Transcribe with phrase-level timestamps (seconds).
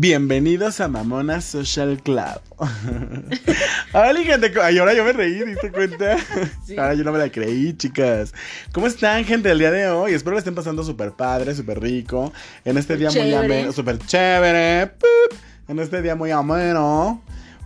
[0.00, 2.40] Bienvenidos a Mamona Social Club.
[3.92, 4.52] Hola, gente.
[4.62, 6.16] Ay, ahora yo me reí, ¿diste cuenta?
[6.78, 8.32] Ahora yo no me la creí, chicas.
[8.70, 10.14] ¿Cómo están, gente, el día de hoy?
[10.14, 12.32] Espero que estén pasando súper padre, súper rico.
[12.64, 14.92] En este día muy ameno, súper chévere.
[15.66, 17.20] En este día muy ameno.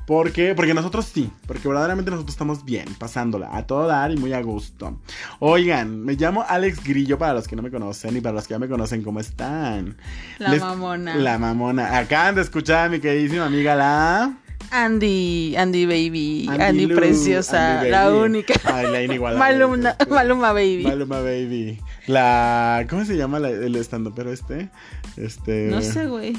[0.07, 0.55] ¿Por qué?
[0.55, 4.43] Porque nosotros sí, porque verdaderamente nosotros estamos bien, pasándola a todo dar y muy a
[4.43, 4.98] gusto.
[5.39, 8.54] Oigan, me llamo Alex Grillo para los que no me conocen y para los que
[8.54, 9.96] ya me conocen, ¿cómo están?
[10.39, 11.17] La mamona.
[11.17, 11.99] La mamona.
[11.99, 14.39] Acaban de escuchar a mi queridísima amiga la...
[14.71, 18.55] Andy, Andy Baby, Andy, Preciosa, la única.
[18.64, 19.39] Ay, la inigualable.
[19.39, 20.85] Maluma, Maluma Baby.
[20.85, 21.79] Maluma Baby.
[22.07, 24.71] La, ¿cómo se llama el estando pero este?
[25.19, 25.66] Este.
[25.69, 26.36] No sé, güey.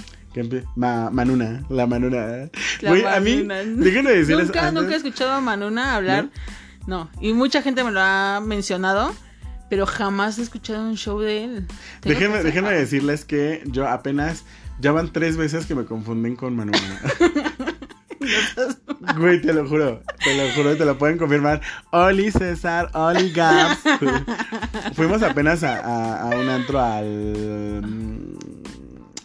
[0.76, 2.50] Ma, Manuna, la Manuna.
[3.10, 4.48] a mí, déjenme decirles.
[4.48, 6.30] Nunca, nunca he escuchado a Manuna hablar.
[6.86, 7.10] ¿No?
[7.22, 9.16] y mucha gente me lo ha mencionado,
[9.70, 11.68] pero jamás he escuchado un show de él.
[12.02, 14.44] Déjenme, déjenme decirles que yo apenas,
[14.82, 16.80] ya van tres veces que me confunden con Manuna.
[19.18, 21.62] Güey, te lo juro, te lo juro, te lo pueden confirmar.
[21.92, 23.82] Oli César, Oli Gaps.
[24.94, 28.38] Fuimos apenas a, a un antro al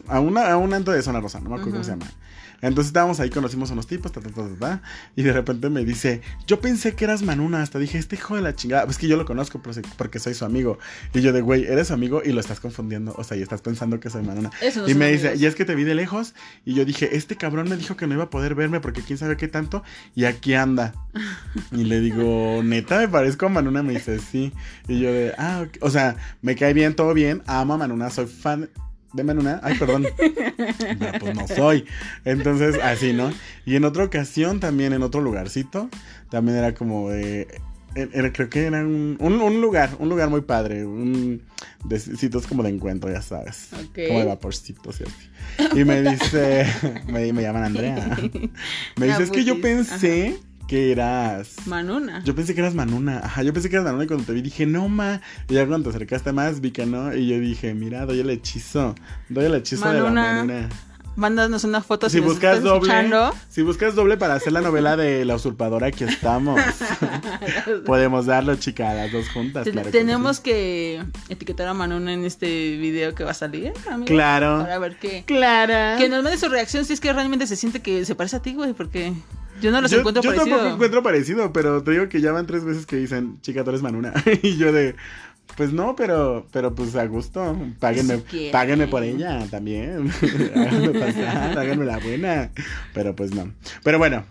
[0.08, 2.06] a, una, a un antro de zona rosa, no me acuerdo cómo se llama.
[2.60, 4.82] Entonces estábamos ahí, conocimos a unos tipos, ta, ta, ta, ta,
[5.14, 8.42] y de repente me dice, yo pensé que eras Manuna, hasta dije, este hijo de
[8.42, 9.62] la chingada, pues que yo lo conozco
[9.96, 10.78] porque soy su amigo.
[11.14, 13.60] Y yo de, güey, eres su amigo y lo estás confundiendo, o sea, y estás
[13.62, 14.50] pensando que soy Manuna.
[14.86, 17.68] y me dice, y es que te vi de lejos, y yo dije, este cabrón
[17.68, 19.84] me dijo que no iba a poder verme porque quién sabe qué tanto,
[20.16, 20.94] y aquí anda.
[21.70, 24.52] y le digo, neta, me parezco a Manuna, me dice, sí.
[24.88, 28.26] Y yo de, ah, o sea, me cae bien, todo bien, amo a Manuna, soy
[28.26, 28.68] fan
[29.18, 29.60] de Manuna.
[29.62, 30.06] Ay, perdón.
[31.20, 31.84] pues no soy.
[32.24, 33.30] Entonces, así, ¿no?
[33.66, 35.90] Y en otra ocasión, también en otro lugarcito,
[36.30, 37.48] también era como de.
[37.94, 41.42] Era, creo que era un, un, lugar, un lugar muy padre, un
[41.84, 43.70] de sitios como de encuentro, ya sabes.
[43.72, 45.80] Como de vaporcitos y así.
[45.80, 46.66] Y me dice,
[47.08, 48.16] me, me llaman Andrea.
[48.96, 51.66] Me dice, es que yo pensé que eras.
[51.66, 52.22] Manuna.
[52.24, 53.20] Yo pensé que eras Manuna.
[53.24, 55.20] Ajá, yo pensé que eras Manuna y cuando te vi dije, no, ma.
[55.48, 57.12] Y ya cuando te acercaste más, vi que no.
[57.16, 58.94] Y yo dije, mira, doy el hechizo.
[59.28, 60.68] Doy el hechizo de la Manuna.
[61.18, 62.94] Mándanos una foto si, buscas doble.
[63.48, 66.60] Si buscas doble para hacer la novela de la usurpadora, aquí estamos.
[67.86, 69.66] Podemos darlo, chica, las dos juntas.
[69.90, 73.72] tenemos que, etiquetar a Manuna en este video que va a salir.
[74.06, 74.58] Claro.
[74.60, 75.24] Para ver qué.
[75.26, 75.98] Claro.
[75.98, 78.42] Que nos mande su reacción si es que realmente se siente que se parece a
[78.42, 79.12] ti, güey, porque.
[79.60, 80.46] Yo no los encuentro parecido.
[80.46, 83.64] Yo tampoco encuentro parecido, pero te digo que ya van tres veces que dicen, chica,
[83.64, 84.12] tú eres Manuna.
[84.42, 84.94] y yo de,
[85.58, 87.58] pues no, pero, pero pues a gusto.
[87.80, 90.08] Páguenme, páguenme por ella también.
[91.56, 92.52] háganme la buena.
[92.94, 93.52] Pero pues no.
[93.82, 94.24] Pero bueno.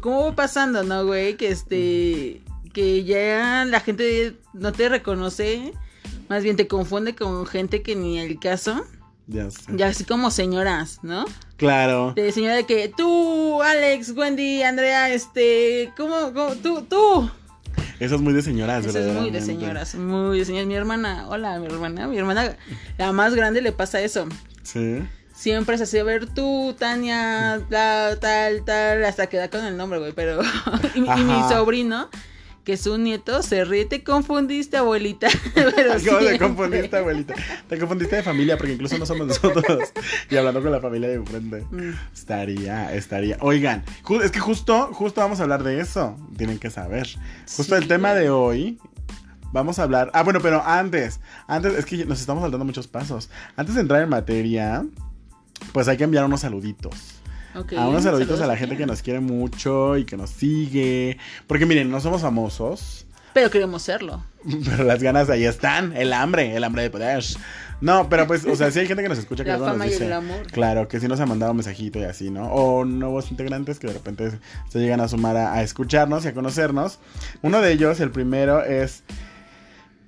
[0.00, 1.36] ¿cómo va pasando, no, güey?
[1.36, 2.40] Que este,
[2.72, 5.74] que ya la gente no te reconoce.
[6.30, 8.86] Más bien te confunde con gente que ni el caso.
[9.26, 9.60] Ya sé.
[9.76, 11.26] Ya así como señoras, ¿no?
[11.58, 12.14] Claro.
[12.14, 17.30] De señora de que tú, Alex, Wendy, Andrea, este, ¿cómo, cómo tú, tú?
[18.00, 20.66] Eso es muy de señoras, Eso es muy de señoras, muy de señoras.
[20.66, 22.56] Mi hermana, hola, mi hermana, mi hermana,
[22.96, 24.28] la más grande le pasa eso.
[24.62, 25.02] Sí.
[25.34, 30.12] Siempre se hace ver tú, Tania, tal, tal, tal, hasta queda con el nombre, güey,
[30.12, 30.40] pero...
[30.94, 32.08] y mi sobrino
[32.68, 33.86] que su nieto se ríe.
[33.86, 35.28] Te confundiste, abuelita.
[35.54, 37.34] ¿Cómo te confundiste, abuelita?
[37.66, 39.90] Te confundiste de familia, porque incluso no somos nosotros.
[40.30, 41.64] y hablando con la familia de enfrente.
[41.70, 41.94] Mm.
[42.12, 43.38] Estaría, estaría.
[43.40, 43.84] Oigan,
[44.22, 46.14] es que justo, justo vamos a hablar de eso.
[46.36, 47.08] Tienen que saber.
[47.56, 48.78] Justo el tema de hoy
[49.50, 50.10] Vamos a hablar.
[50.12, 51.20] Ah, bueno, pero antes.
[51.46, 53.30] Antes, es que nos estamos saltando muchos pasos.
[53.56, 54.84] Antes de entrar en materia,
[55.72, 57.17] pues hay que enviar unos saluditos
[57.54, 61.18] a unos saluditos a la gente que nos quiere mucho y que nos sigue.
[61.46, 63.06] Porque miren, no somos famosos.
[63.32, 64.24] Pero queremos serlo.
[64.64, 65.96] Pero las ganas ahí están.
[65.96, 67.24] El hambre, el hambre de poder.
[67.80, 69.92] No, pero pues, o sea, sí hay gente que nos escucha que la fama y
[69.92, 70.46] el amor.
[70.50, 72.46] Claro, que sí nos ha mandado un mensajito y así, ¿no?
[72.52, 74.32] O nuevos integrantes que de repente
[74.68, 76.98] se llegan a sumar a escucharnos y a conocernos.
[77.42, 79.04] Uno de ellos, el primero, es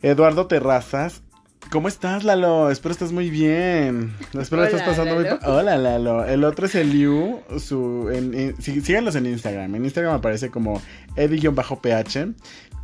[0.02, 1.22] Eduardo Terrazas.
[1.70, 2.68] ¿Cómo estás, Lalo?
[2.68, 4.12] Espero estés muy bien.
[4.36, 5.38] Espero que estés pasando muy bien.
[5.44, 6.24] Hola, Lalo.
[6.24, 7.42] El otro es el Liu.
[7.60, 8.10] Su,
[8.58, 9.76] síganlos en Instagram.
[9.76, 10.82] En Instagram aparece como
[11.14, 12.34] Eddie-PH.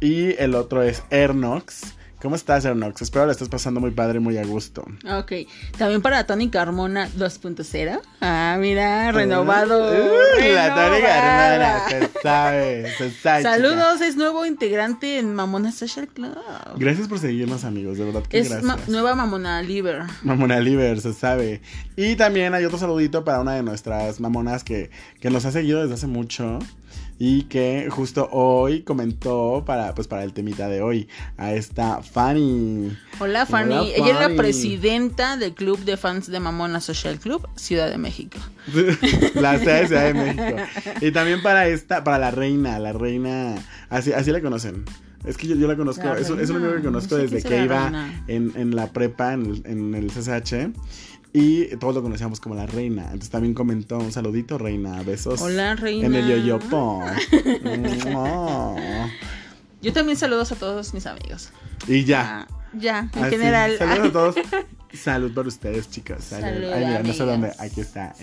[0.00, 1.95] Y el otro es Ernox.
[2.20, 3.02] ¿Cómo estás, Ernox?
[3.02, 4.84] Espero la estés pasando muy padre, muy a gusto.
[5.18, 5.32] Ok.
[5.76, 8.00] También para Tony Carmona 2.0.
[8.22, 9.92] Ah, mira, renovado.
[9.92, 13.42] la Tony Carmona, se sabe, se sabe.
[13.42, 16.34] Saludos, es nuevo integrante en Mamona Social Club.
[16.76, 18.88] Gracias por seguirnos, amigos, de verdad que es gracias.
[18.88, 20.04] nueva Mamona Liver.
[20.22, 21.60] Mamona Liver, se sabe.
[21.96, 24.90] Y también hay otro saludito para una de nuestras mamonas que,
[25.20, 26.58] que nos ha seguido desde hace mucho.
[27.18, 31.08] y que justo hoy comentó para, pues, para el temita de hoy
[31.38, 32.96] a esta Fanny.
[33.18, 37.90] Hola Fanny, ella es la presidenta del club de fans de Mamona Social Club, Ciudad
[37.90, 38.38] de México.
[39.34, 40.56] la de Ciudad de México.
[41.00, 43.54] Y también para esta, para la reina, la reina,
[43.88, 44.84] así, así la conocen.
[45.24, 48.76] Es que yo, la conozco, es, es, único que conozco desde que iba en, en,
[48.76, 50.72] la prepa, en el, en el CCH.
[51.32, 53.02] Y todos lo conocíamos como la reina.
[53.04, 55.02] Entonces también comentó un saludito, reina.
[55.02, 55.42] Besos.
[55.42, 56.06] Hola, reina.
[56.06, 57.02] En el yoyopo.
[59.82, 61.50] Yo también saludos a todos mis amigos.
[61.86, 62.46] Y ya.
[62.48, 63.78] Ah, ya, en general.
[63.78, 64.36] Saludos a todos.
[64.92, 66.24] Salud por ustedes, chicos.
[66.24, 66.72] Salud.
[66.72, 67.52] Ay, mira, no sé dónde.
[67.58, 68.14] Aquí está.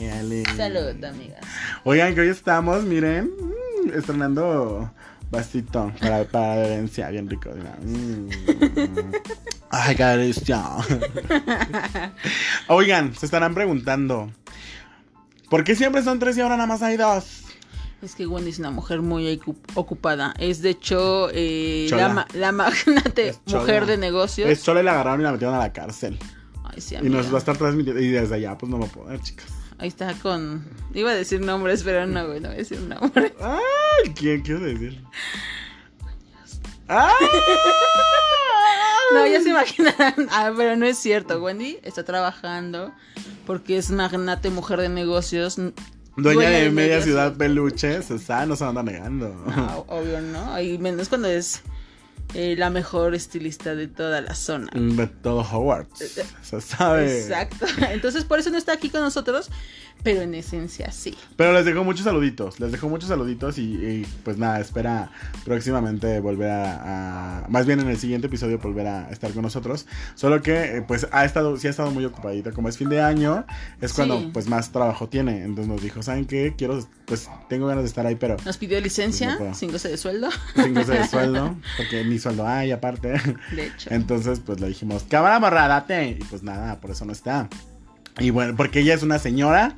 [0.55, 1.41] Salud, amigas.
[1.83, 4.91] Oigan, que hoy estamos, miren, mm, estrenando
[5.29, 7.49] Vasito para, para la herencia, bien rico.
[7.49, 8.29] Mm.
[9.69, 10.63] Ay, qué delicia.
[12.67, 14.31] Oigan, se estarán preguntando.
[15.49, 17.42] ¿Por qué siempre son tres y ahora nada más hay dos?
[18.03, 19.41] Es que Wendy es una mujer muy
[19.75, 20.33] ocupada.
[20.37, 24.49] Es de hecho eh, la, la, magnate mujer de negocios.
[24.49, 26.19] Es chola y la agarraron y la metieron a la cárcel.
[26.65, 28.01] Ay, sí, y nos va a estar transmitiendo.
[28.01, 29.47] Y desde allá, pues no va a poder, chicas.
[29.77, 30.65] Ahí está con.
[30.93, 33.31] Iba a decir nombres, pero no, güey, no voy a decir nombres.
[33.39, 35.01] Ay, ¿quién quiero decir?
[36.89, 37.13] ¡Ah!
[39.13, 40.27] No, ya se imaginarán.
[40.29, 41.41] Ah, pero no es cierto.
[41.41, 42.91] Wendy está trabajando
[43.45, 45.57] porque es magnate mujer de negocios.
[46.15, 49.29] Dueña, de, media ciudad peluches, o sea, no se anda negando.
[49.29, 50.61] No, obvio, ¿no?
[50.61, 51.61] Y menos cuando es
[52.33, 54.71] eh, la mejor estilista de toda la zona.
[54.73, 56.01] De todo Hogwarts.
[56.01, 57.21] Eh, eh, se sabe.
[57.21, 57.65] Exacto.
[57.91, 59.51] Entonces, por eso no está aquí con nosotros,
[60.01, 61.15] pero en esencia sí.
[61.37, 62.59] Pero les dejo muchos saluditos.
[62.59, 65.11] Les dejo muchos saluditos y, pues nada, espera
[65.45, 69.85] próximamente volver a, Más bien en el siguiente episodio volver a estar con nosotros.
[70.15, 72.51] Solo que, pues ha estado, sí ha estado muy ocupadita.
[72.51, 73.45] Como es fin de año,
[73.79, 75.43] es cuando pues más trabajo tiene.
[75.43, 76.55] Entonces nos dijo, ¿saben qué?
[76.57, 78.37] Quiero, pues tengo ganas de estar ahí, pero.
[78.43, 80.29] Nos pidió licencia, pues, sin goce de sueldo.
[80.55, 83.13] Sin goce de sueldo, porque ni sueldo hay aparte.
[83.51, 83.89] De hecho.
[83.93, 87.47] Entonces, pues le dijimos, cámara morra, Y pues nada, por eso no está.
[88.19, 89.75] Y bueno, porque ella es una señora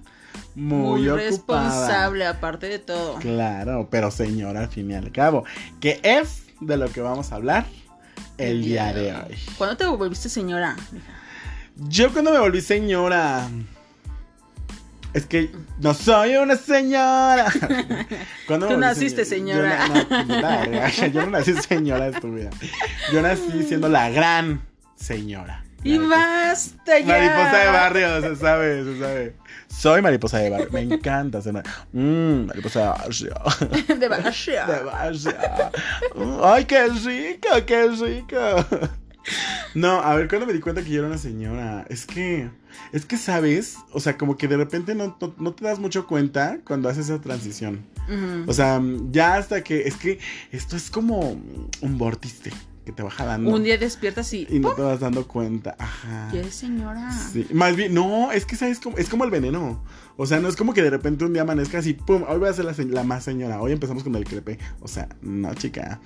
[0.55, 3.15] muy, muy responsable, aparte de todo.
[3.15, 5.43] Claro, pero señora al fin y al cabo.
[5.79, 7.65] Que es de lo que vamos a hablar
[8.37, 9.35] el, día, de hoy.
[9.57, 10.75] ¿Cuándo te volviste señora?
[11.75, 13.49] Yo cuando me volví señora.
[15.15, 17.45] Es que no soy una señora.
[18.47, 19.87] Tú naciste señora.
[21.13, 22.49] Yo no, nací señora estúpida.
[23.13, 24.61] Yo nací siendo la gran
[24.97, 25.63] señora.
[25.85, 27.05] Y basta ya.
[27.05, 29.35] Mariposa de barrio, se sabe, se sabe.
[29.69, 30.67] Soy mariposa de barrio.
[30.71, 31.63] Me encanta ser
[31.93, 33.33] mmm, mariposa de barrio.
[33.97, 34.65] De barrio.
[34.67, 36.45] De barrio.
[36.45, 38.65] Ay, qué rico, qué rico.
[39.73, 42.49] No, a ver, cuando me di cuenta que yo era una señora, es que,
[42.93, 46.59] es que sabes, o sea, como que de repente no, no, te das mucho cuenta
[46.65, 47.85] cuando haces esa transición.
[48.47, 48.81] O sea,
[49.11, 50.19] ya hasta que, es que
[50.51, 51.41] esto es como
[51.81, 52.51] un vórtice
[52.85, 53.49] que te baja dando.
[53.49, 54.47] Un día despiertas y.
[54.49, 55.75] Y no te vas dando cuenta.
[55.79, 56.29] Ajá.
[56.31, 57.11] ¿Qué señora?
[57.11, 57.47] Sí.
[57.51, 59.83] Más bien, no, es que sabes como, es como el veneno.
[60.17, 62.47] O sea, no es como que de repente un día amanezcas y pum, hoy voy
[62.47, 63.59] a ser la, la más señora.
[63.59, 64.59] Hoy empezamos con el crepe.
[64.81, 65.99] O sea, no, chica.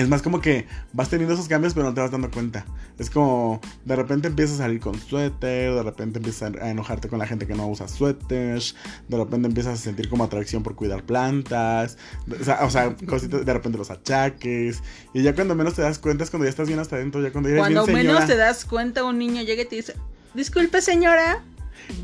[0.00, 2.64] Es más como que vas teniendo esos cambios pero no te vas dando cuenta.
[2.98, 7.18] Es como de repente empiezas a salir con suéter, de repente empiezas a enojarte con
[7.18, 8.74] la gente que no usa suéteres,
[9.08, 11.98] de repente empiezas a sentir como atracción por cuidar plantas,
[12.40, 14.82] o sea, o sea cositas, de repente los achaques.
[15.12, 17.30] Y ya cuando menos te das cuenta es cuando ya estás bien hasta adentro, ya
[17.30, 19.96] cuando eres Cuando menos te das cuenta un niño llega y te dice,
[20.32, 21.42] disculpe señora.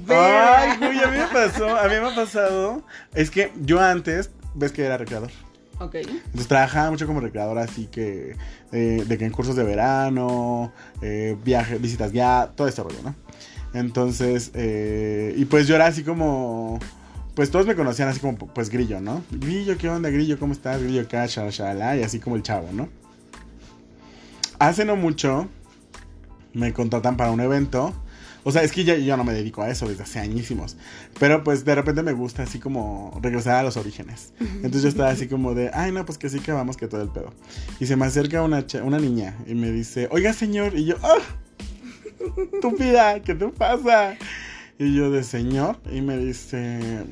[0.06, 2.84] Ay, uy, a mí me pasó, a mí me ha pasado.
[3.14, 5.30] Es que yo antes, ves que era recreador.
[5.78, 5.94] Ok.
[5.96, 8.36] Entonces trabajaba mucho como recreador, así que
[8.72, 13.14] eh, de que en cursos de verano, eh, viajes, visitas ya, todo este rollo, ¿no?
[13.74, 16.78] Entonces, eh, y pues yo era así como,
[17.34, 19.22] pues todos me conocían así como, pues Grillo, ¿no?
[19.30, 20.38] Grillo, ¿qué onda, Grillo?
[20.38, 20.82] ¿Cómo estás?
[20.82, 22.88] Grillo acá, shalala, y así como el chavo, ¿no?
[24.58, 25.48] Hace no mucho
[26.54, 27.92] me contratan para un evento
[28.48, 30.76] o sea, es que ya, yo no me dedico a eso desde hace añísimos.
[31.18, 34.34] Pero pues de repente me gusta así como regresar a los orígenes.
[34.38, 37.02] Entonces yo estaba así como de, ay, no, pues que sí que vamos, que todo
[37.02, 37.34] el pedo.
[37.80, 40.78] Y se me acerca una, una niña y me dice, oiga, señor.
[40.78, 41.18] Y yo, ¡ah!
[42.52, 44.16] Estúpida, ¿qué te pasa?
[44.78, 45.80] Y yo, de señor.
[45.90, 47.02] Y me dice,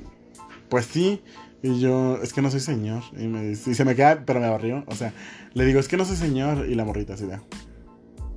[0.68, 1.20] pues sí.
[1.64, 3.02] Y yo, es que no soy señor.
[3.18, 4.84] Y, me dice, y se me queda, pero me barrió.
[4.86, 5.12] O sea,
[5.52, 6.68] le digo, es que no soy señor.
[6.68, 7.40] Y la morrita así de,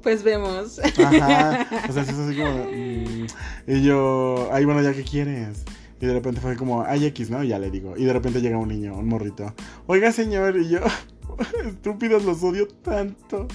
[0.08, 0.80] pues vemos.
[0.80, 1.68] Ajá.
[1.90, 2.64] O sea, es así como.
[2.72, 3.28] Mm,
[3.68, 5.66] y yo, ay, bueno, ya qué quieres.
[6.00, 7.44] Y de repente fue como, ay, X, ¿no?
[7.44, 7.94] Y ya le digo.
[7.98, 9.54] Y de repente llega un niño, un morrito.
[9.86, 10.56] Oiga, señor.
[10.56, 10.80] Y yo,
[11.66, 13.50] estúpidos, los odio tanto.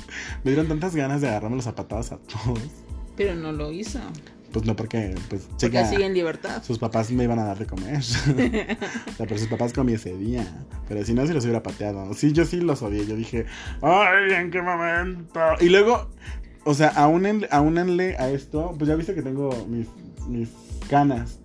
[0.44, 2.60] Me dieron tantas ganas de agarrarme los zapatados a todos.
[3.16, 4.00] Pero no lo hizo.
[4.52, 6.62] Pues no porque, pues, Porque sigue en libertad.
[6.62, 7.98] sus papás me iban a dar de comer.
[7.98, 8.76] o sea,
[9.18, 10.46] pero sus papás comí ese día.
[10.88, 12.12] Pero si no, si los hubiera pateado.
[12.14, 13.06] Sí, yo sí los odié.
[13.06, 13.46] Yo dije,
[13.80, 15.40] ay, ¿en qué momento?
[15.60, 16.10] Y luego,
[16.64, 19.88] o sea, aúnenle, aúnenle a esto, pues ya viste que tengo mis,
[20.28, 20.50] mis
[20.88, 21.38] canas.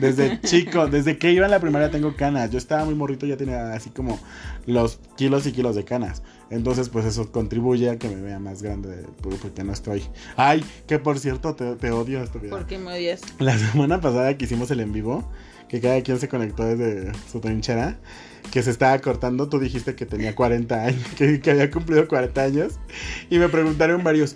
[0.00, 2.50] Desde chico, desde que iba en la primaria tengo canas.
[2.50, 4.18] Yo estaba muy morrito, ya tenía así como
[4.66, 6.22] los kilos y kilos de canas.
[6.50, 10.02] Entonces, pues eso contribuye a que me vea más grande pues, porque no estoy.
[10.36, 12.40] Ay, que por cierto, te, te odio esto.
[12.40, 13.20] ¿Por qué me odias?
[13.38, 15.30] La semana pasada que hicimos el en vivo,
[15.68, 17.98] que cada quien se conectó desde su trinchera,
[18.50, 22.42] que se estaba cortando, tú dijiste que tenía 40 años, que, que había cumplido 40
[22.42, 22.74] años,
[23.28, 24.34] y me preguntaron varios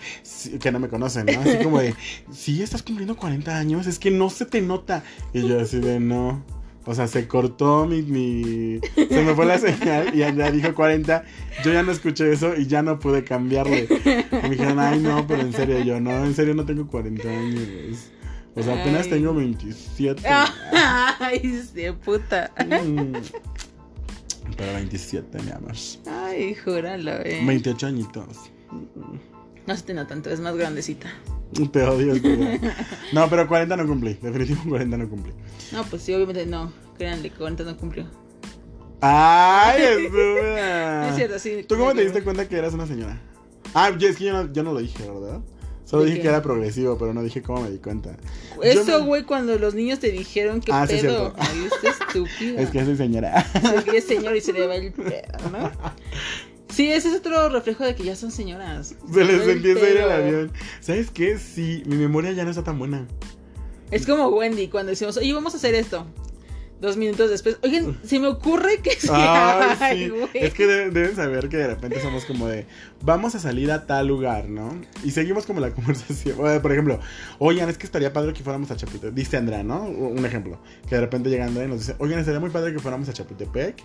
[0.61, 1.41] que no me conocen, ¿no?
[1.41, 1.95] Así como de,
[2.31, 3.87] ¿sí estás cumpliendo 40 años?
[3.87, 5.03] Es que no se te nota.
[5.33, 6.45] Y yo así de, no.
[6.85, 8.81] O sea, se cortó mi, mi...
[8.95, 11.25] Se me fue la señal y Andrea dijo 40.
[11.65, 13.87] Yo ya no escuché eso y ya no pude cambiarle.
[13.89, 15.79] Y me dijeron, ay, no, pero en serio.
[15.81, 18.11] Yo, no, en serio no tengo 40 años.
[18.55, 19.11] O sea, apenas Ay.
[19.11, 20.23] tengo 27.
[21.21, 22.51] Ay, de puta.
[22.67, 23.15] Mm.
[24.57, 25.73] Pero 27, mi amor.
[26.07, 27.43] Ay, júralo, eh.
[27.47, 28.51] 28 añitos.
[29.67, 31.09] No se te nota tanto, es más grandecita.
[31.73, 32.13] Te odio.
[32.15, 32.61] este
[33.13, 34.15] No, pero 40 no cumplí.
[34.15, 35.33] Definitivo 40 no cumplí.
[35.73, 36.73] No, pues sí, obviamente no.
[36.99, 38.07] Créanle, 40 no cumplió.
[39.01, 41.01] ¡Ay, Estuda!
[41.03, 41.65] No es cierto, sí.
[41.69, 43.21] ¿Tú cómo te diste cuenta que eras una señora?
[43.75, 45.41] Ah, es que yo no, yo no lo dije, ¿verdad?
[45.85, 46.23] Solo ¿De dije qué?
[46.23, 48.17] que era progresivo, pero no dije cómo me di cuenta.
[48.63, 51.35] Eso, me- güey, cuando los niños te dijeron qué Ah, sí, pedo.
[51.37, 52.61] Ay, usted estúpida.
[52.63, 53.45] Es que soy señora.
[53.53, 55.71] Se cree señor y se le va el pedo, ¿no?
[56.73, 58.95] Sí, ese es otro reflejo de que ya son señoras.
[59.13, 60.53] Se les empieza a ir el avión.
[60.81, 61.39] ¿Sabes qué?
[61.39, 63.07] Sí, mi memoria ya no está tan buena.
[63.91, 66.07] Es como Wendy cuando decimos, oye, vamos a hacer esto.
[66.81, 69.07] Dos minutos después, oigan, se me ocurre que sí.
[69.13, 70.09] Ay, Ay, sí.
[70.11, 70.29] güey.
[70.35, 72.67] Es que de- deben saber que de repente somos como de,
[73.03, 74.81] vamos a salir a tal lugar, ¿no?
[75.05, 76.37] Y seguimos como la conversación.
[76.37, 77.01] Por ejemplo,
[77.39, 79.15] oigan, es que estaría padre que fuéramos a Chapultepec.
[79.15, 79.85] Dice Andrea, ¿no?
[79.85, 80.59] Un ejemplo.
[80.89, 83.83] Que de repente llegando y nos dice, oigan, estaría muy padre que fuéramos a Chapultepec.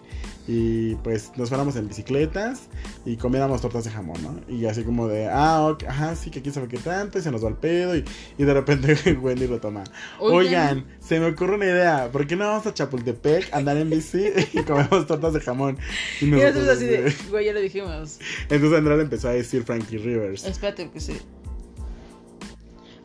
[0.47, 2.67] Y pues nos fuéramos en bicicletas
[3.05, 4.53] y comiéramos tortas de jamón, ¿no?
[4.53, 7.19] Y así como de, ah, ok, ajá, sí, que quién sabe qué tanto.
[7.19, 7.95] Y se nos va el pedo.
[7.95, 8.03] Y,
[8.37, 9.83] y de repente Wendy lo toma.
[10.19, 12.09] Oigan, se me ocurre una idea.
[12.11, 15.77] ¿Por qué no vamos a Chapultepec, andar en bici y comemos tortas de jamón?
[16.21, 18.19] Y Y nosotros nosotros así de, güey, ya lo dijimos.
[18.49, 20.45] Entonces Andrea le empezó a decir Frankie Rivers.
[20.45, 21.17] Espérate, que sí.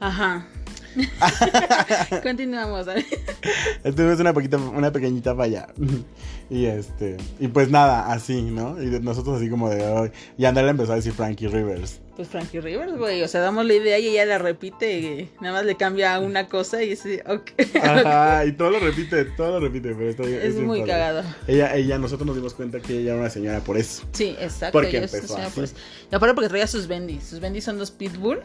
[0.01, 0.47] Ajá.
[2.23, 2.87] Continuamos.
[3.97, 5.69] Tuvimos una poquita, una pequeñita falla.
[6.51, 8.83] Y este, y pues nada, así, ¿no?
[8.83, 10.11] Y de- nosotros así como de hoy.
[10.37, 12.02] Y Andrea empezó a decir Frankie Rivers.
[12.15, 13.23] Pues Frankie Rivers, güey.
[13.23, 14.99] O sea, damos la idea y ella la repite.
[15.01, 17.03] y nada más le cambia una cosa y es.
[17.27, 17.53] Ok.
[17.83, 20.93] Ajá, y todo lo repite, todo lo repite, pero está Es bien muy padre.
[20.93, 21.23] cagado.
[21.47, 24.03] Ella, ella, nosotros nos dimos cuenta que ella era una señora por eso.
[24.13, 24.73] Sí, exacto.
[24.73, 25.53] Porque es empezó una así.
[25.55, 25.75] señora, pues.
[26.11, 27.25] Y aparte porque traía sus bendis.
[27.25, 28.41] Sus bendis son dos pitbull.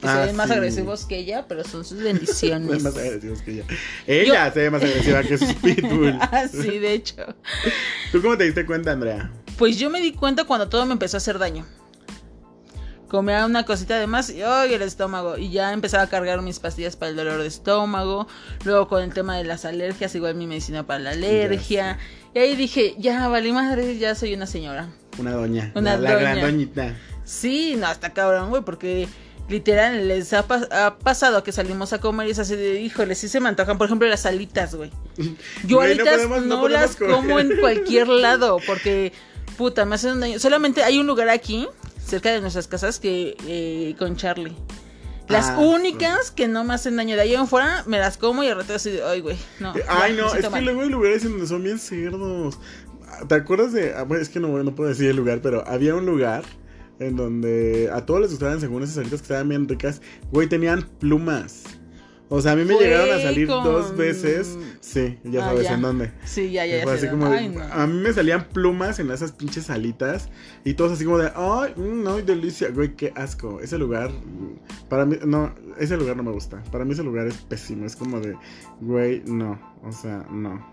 [0.00, 0.52] Que Ah, se ven más sí.
[0.54, 2.82] agresivos que ella, pero son sus Se ve bendiciones.
[2.84, 3.64] más agresivos que ella.
[4.06, 6.16] Ella se ve más agresiva que sus pitbull.
[6.20, 7.16] ah, sí, de hecho.
[8.12, 9.30] ¿Tú cómo te diste cuenta, Andrea?
[9.58, 11.66] Pues yo me di cuenta cuando todo me empezó a hacer daño.
[13.10, 14.72] Comía una cosita de más y ¡ay!
[14.74, 15.36] el estómago.
[15.36, 18.28] Y ya empezaba a cargar mis pastillas para el dolor de estómago.
[18.64, 21.98] Luego con el tema de las alergias, igual mi medicina para la alergia.
[22.34, 24.88] Y ahí dije, ya, vale madre, ya soy una señora.
[25.18, 25.72] Una doña.
[25.74, 26.46] Una la, la gran doña.
[26.46, 26.96] doñita.
[27.24, 29.08] Sí, no, hasta cabrón, güey, porque
[29.48, 33.16] literal les ha, pas- ha pasado que salimos a comer y es así de, híjole,
[33.16, 34.92] sí se me antojan, por ejemplo, las alitas, güey.
[35.64, 37.12] Yo no alitas podemos- no, las comer.
[37.16, 39.12] como en cualquier lado, porque,
[39.58, 40.38] puta, me hacen un daño.
[40.38, 41.66] Solamente hay un lugar aquí,
[42.10, 44.54] cerca de nuestras casas, que eh, con Charlie.
[45.28, 48.42] Las Ah, únicas que no me hacen daño de ahí en fuera, me las como
[48.42, 49.76] y al rato así de, ay, güey, no.
[49.76, 50.64] Eh, Ay, ya, no, es siento que mal".
[50.64, 52.58] luego hay lugares en donde son bien cerdos.
[53.28, 53.94] ¿Te acuerdas de.?
[53.94, 56.42] ah, bueno, es que no, no puedo decir el lugar, pero había un lugar
[56.98, 60.02] en donde a todos les gustaban, según esas salitas que estaban bien ricas,
[60.32, 61.62] güey, tenían plumas.
[62.32, 64.56] O sea, a mí me llegaron a salir con- dos veces.
[64.80, 65.74] Sí, ya Ah, sabes ya.
[65.74, 66.12] en dónde.
[66.24, 66.82] Sí, ya, ya, ya.
[66.84, 67.60] Fue sé así como de- Ay, no.
[67.64, 70.28] A mí me salían plumas en esas pinches salitas.
[70.64, 72.70] Y todos así como de, ay, mm, no, delicia.
[72.70, 73.60] Güey, qué asco.
[73.60, 76.62] Ese lugar, mm, para mí, no, ese lugar no me gusta.
[76.70, 77.84] Para mí ese lugar es pésimo.
[77.84, 78.36] Es como de,
[78.80, 79.60] güey, no.
[79.82, 80.64] O sea, no.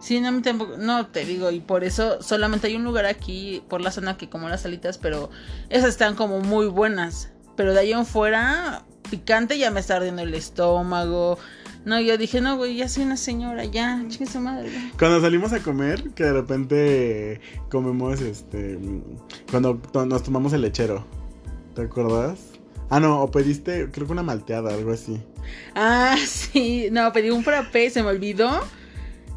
[0.00, 3.06] Sí, no, a mí tampoco, no te digo, y por eso solamente hay un lugar
[3.06, 5.30] aquí por la zona que como las alitas, pero
[5.70, 7.30] esas están como muy buenas.
[7.60, 11.38] Pero de ahí en fuera, picante ya me está ardiendo el estómago.
[11.84, 14.70] No, yo dije, no, güey, ya soy una señora, ya, chingue su madre.
[14.72, 14.90] ya".
[14.98, 17.40] Cuando salimos a comer, que de repente
[17.70, 18.78] comemos, este,
[19.50, 21.04] cuando nos tomamos el lechero.
[21.74, 22.38] ¿Te acuerdas?
[22.88, 25.20] Ah, no, o pediste, creo que una malteada, algo así.
[25.74, 28.58] Ah, sí, no, pedí un frappé, se me olvidó.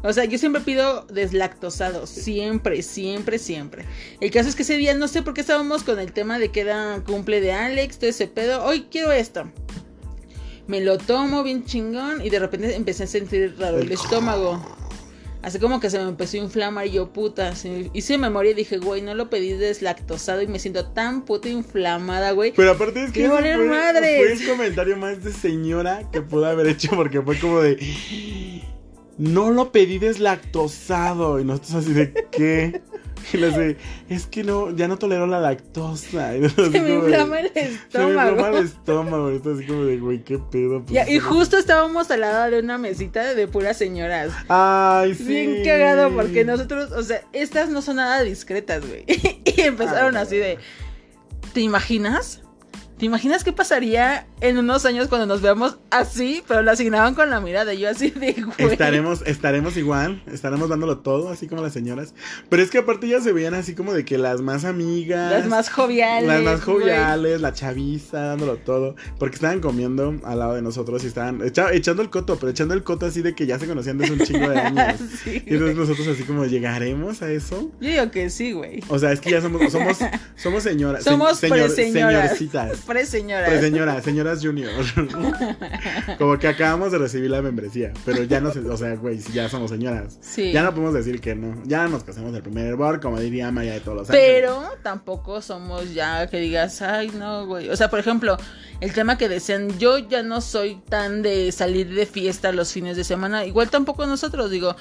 [0.04, 3.86] O sea, yo siempre pido deslactosado, siempre, siempre, siempre.
[4.20, 6.50] El caso es que ese día no sé por qué estábamos con el tema de
[6.50, 8.62] que era cumple de Alex, todo ese pedo.
[8.64, 9.50] Hoy quiero esto.
[10.66, 14.62] Me lo tomo bien chingón y de repente empecé a sentir raro el estómago.
[15.40, 17.54] Así como que se me empezó a inflamar y yo, puta,
[17.94, 22.32] hice memoria y dije, güey, no lo pedí deslactosado y me siento tan puta inflamada,
[22.32, 22.52] güey.
[22.54, 26.90] Pero aparte es que fue, fue el comentario más de señora que pude haber hecho
[26.94, 27.78] porque fue como de,
[29.18, 32.82] no lo pedí deslactosado y nosotros así de, ¿qué?
[33.32, 33.76] Y le dice,
[34.08, 36.32] es que no, ya no tolero la lactosa.
[36.32, 37.88] se me inflama el estómago.
[37.88, 39.32] Se me inflama el estómago.
[39.32, 40.84] Y así como de, güey, qué pedo.
[40.84, 44.32] Pues, y justo estábamos al lado de una mesita de puras señoras.
[44.48, 45.24] Ay, sí.
[45.24, 49.04] Bien cagado, porque nosotros, o sea, estas no son nada discretas, güey.
[49.44, 50.58] y empezaron así de,
[51.52, 52.43] ¿te imaginas?
[52.98, 57.28] ¿Te imaginas qué pasaría en unos años cuando nos veamos así, pero lo asignaban con
[57.28, 57.74] la mirada?
[57.74, 58.72] Y yo así de güey.
[58.72, 62.14] Estaremos, estaremos igual, estaremos dándolo todo, así como las señoras.
[62.48, 65.32] Pero es que aparte ya se veían así como de que las más amigas.
[65.32, 66.28] Las más joviales.
[66.28, 68.94] Las más joviales, la chaviza, dándolo todo.
[69.18, 72.84] Porque estaban comiendo al lado de nosotros y estaban echando el coto, pero echando el
[72.84, 75.00] coto así de que ya se conocían desde un chingo de años.
[75.26, 77.72] y entonces nosotros así como, ¿llegaremos a eso?
[77.80, 78.84] Yo digo que sí, güey.
[78.86, 79.98] O sea, es que ya somos, somos,
[80.36, 81.02] somos señoras.
[81.02, 82.83] Somos señor, señorcitas.
[82.86, 83.48] Pre señoras.
[83.48, 83.60] Pre
[84.02, 84.70] señoras, junior.
[86.18, 89.70] Como que acabamos de recibir la membresía, pero ya no o sea, güey, ya somos
[89.70, 90.18] señoras.
[90.20, 90.52] Sí.
[90.52, 91.62] Ya no podemos decir que no.
[91.64, 94.22] Ya nos casamos del primer hervor, como diría Maya de todos los años.
[94.22, 97.70] Pero tampoco somos ya que digas, ay, no, güey.
[97.70, 98.36] O sea, por ejemplo,
[98.80, 102.96] el tema que decían, yo ya no soy tan de salir de fiesta los fines
[102.96, 103.44] de semana.
[103.44, 104.76] Igual tampoco nosotros, digo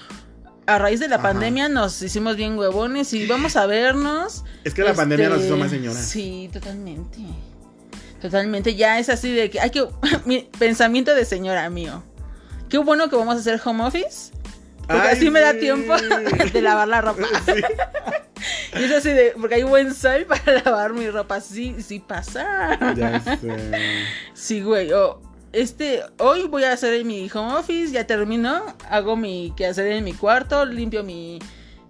[0.66, 4.44] a raíz de la pandemia nos hicimos bien huevones y vamos a vernos.
[4.64, 6.06] Es que la pandemia nos hizo más señoras.
[6.06, 7.20] Sí, totalmente.
[8.24, 9.86] Totalmente, ya es así de que hay que.
[10.26, 12.02] mi pensamiento de señora mío.
[12.70, 14.32] Qué bueno que vamos a hacer home office.
[14.88, 15.94] Porque así me da tiempo
[16.54, 17.28] de lavar la ropa.
[18.80, 19.34] y es así de.
[19.38, 21.42] Porque hay buen sol para lavar mi ropa.
[21.42, 22.80] Sí, sí pasa.
[22.96, 23.38] Ya sé.
[24.34, 24.90] Sí, güey.
[25.52, 30.14] este, hoy voy a hacer mi home office, ya termino, hago mi quehacer en mi
[30.14, 31.40] cuarto, limpio mi,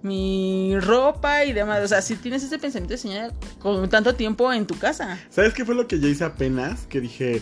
[0.04, 1.84] mi ropa y demás.
[1.84, 5.20] O sea, si tienes ese pensamiento de señora con tanto tiempo en tu casa.
[5.30, 6.86] ¿Sabes qué fue lo que yo hice apenas?
[6.88, 7.42] Que dije,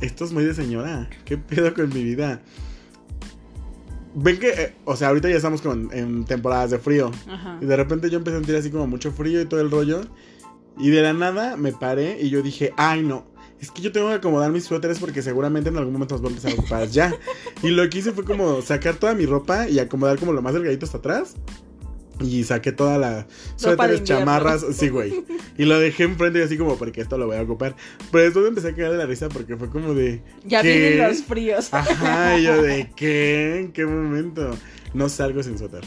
[0.00, 1.08] esto es muy de señora.
[1.24, 2.40] ¿Qué pedo con mi vida?
[4.14, 7.12] Ven que, eh, o sea, ahorita ya estamos con, en temporadas de frío.
[7.60, 10.00] Y de repente yo empecé a sentir así como mucho frío y todo el rollo.
[10.78, 13.26] Y de la nada me paré y yo dije, ay no,
[13.60, 16.30] es que yo tengo que acomodar mis suéteres porque seguramente en algún momento los voy
[16.30, 17.14] a empezar a ocupar ya.
[17.62, 20.54] Y lo que hice fue como sacar toda mi ropa y acomodar como lo más
[20.54, 21.34] delgadito hasta atrás.
[22.20, 25.24] Y saqué toda la suéteres, chamarras, sí, güey.
[25.56, 27.74] Y lo dejé enfrente y así como, porque esto lo voy a ocupar.
[28.12, 30.22] Pero después empecé a quedar de la risa porque fue como de...
[30.44, 31.72] Ya vienen los fríos.
[31.72, 33.60] Ajá, y yo de, ¿qué?
[33.60, 34.50] ¿En qué momento?
[34.92, 35.82] No salgo sin suéter.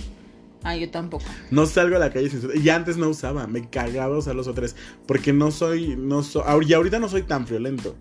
[0.63, 1.25] Ah, yo tampoco.
[1.51, 2.59] No salgo a la calle sin suéter.
[2.59, 4.75] Y antes no usaba, me cagaba usar los suéteres.
[5.05, 7.95] Porque no soy, no soy, y ahorita no soy tan friolento.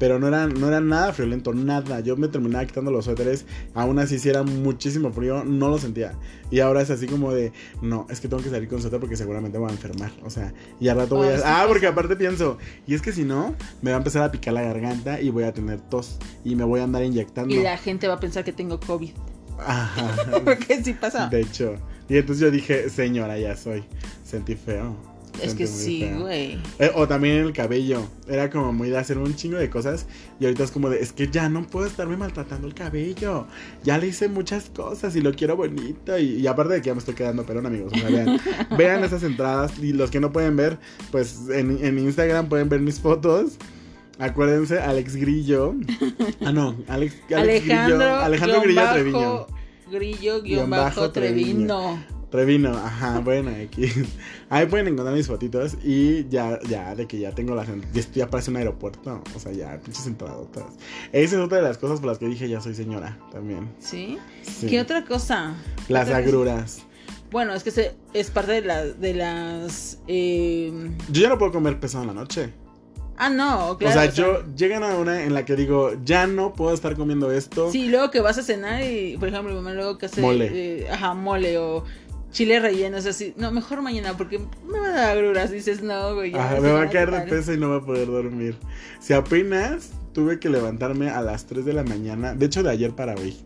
[0.00, 2.00] Pero no era, no era nada friolento, nada.
[2.00, 3.44] Yo me terminaba quitando los suéteres.
[3.74, 6.14] Aún así, si era muchísimo frío, no lo sentía.
[6.50, 9.14] Y ahora es así como de, no, es que tengo que salir con suéter porque
[9.14, 10.10] seguramente me voy a enfermar.
[10.24, 11.40] O sea, y al rato voy a.
[11.44, 14.54] Ah, porque aparte pienso, y es que si no, me va a empezar a picar
[14.54, 16.16] la garganta y voy a tener tos.
[16.44, 17.54] Y me voy a andar inyectando.
[17.54, 19.10] Y la gente va a pensar que tengo COVID.
[19.58, 20.40] Ajá.
[20.44, 21.28] porque sí pasa.
[21.28, 21.76] De hecho.
[22.08, 23.84] Y entonces yo dije, señora, ya soy.
[24.24, 25.09] Sentí feo.
[25.42, 26.58] Es que sí, güey.
[26.78, 28.06] Eh, o también el cabello.
[28.28, 30.06] Era como muy de hacer un chingo de cosas.
[30.38, 33.46] Y ahorita es como de, es que ya no puedo estarme maltratando el cabello.
[33.82, 36.18] Ya le hice muchas cosas y lo quiero bonito.
[36.18, 37.92] Y, aparte de que ya me estoy quedando perón, amigos.
[37.92, 38.40] vean,
[38.78, 39.78] vean esas entradas.
[39.78, 40.78] Y los que no pueden ver,
[41.10, 43.58] pues en, en Instagram pueden ver mis fotos.
[44.20, 45.74] Acuérdense, Alex Grillo.
[46.44, 48.16] Ah, no, Alex, Alejandro, Grillo.
[48.16, 49.46] Alejandro Grillo Treviño.
[49.90, 50.42] Grillo,
[52.30, 52.70] guion, bajo, Treviño.
[52.70, 53.90] Revino, ajá, bueno, aquí.
[54.50, 57.68] Ahí pueden encontrar mis fotitos y ya, ya, de que ya tengo las.
[57.92, 59.22] Ya, ya parece un aeropuerto.
[59.34, 60.64] O sea, ya, pinches entradotas.
[61.12, 63.72] Esa es otra de las cosas por las que dije ya soy señora también.
[63.78, 64.18] ¿Sí?
[64.68, 65.54] qué otra cosa?
[65.88, 66.84] Las agruras.
[67.30, 69.98] Bueno, es que se, es parte de, la, de las.
[70.08, 70.90] Eh...
[71.10, 72.52] Yo ya no puedo comer pesado en la noche.
[73.16, 74.00] Ah, no, claro.
[74.00, 77.30] O sea, yo llegan a una en la que digo, ya no puedo estar comiendo
[77.30, 77.70] esto.
[77.70, 80.22] Sí, luego que vas a cenar y, por ejemplo, mi mamá luego que hace.
[80.22, 80.50] Mole.
[80.52, 81.84] Eh, ajá, mole o
[82.30, 86.14] chile relleno, es así, no, mejor mañana porque me va a dar agruras, dices, no,
[86.14, 86.32] güey.
[86.32, 88.56] me va a caer de peso y no va a poder dormir.
[89.00, 92.92] Si apenas tuve que levantarme a las 3 de la mañana, de hecho de ayer
[92.92, 93.36] para hoy,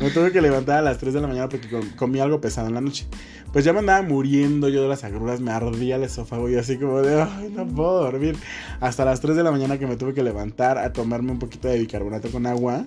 [0.00, 2.74] me tuve que levantar a las 3 de la mañana porque comí algo pesado en
[2.74, 3.06] la noche.
[3.52, 6.76] Pues ya me andaba muriendo yo de las agruras, me ardía el esófago y así
[6.76, 8.36] como de, ay, no puedo dormir.
[8.80, 11.68] Hasta las 3 de la mañana que me tuve que levantar a tomarme un poquito
[11.68, 12.86] de bicarbonato con agua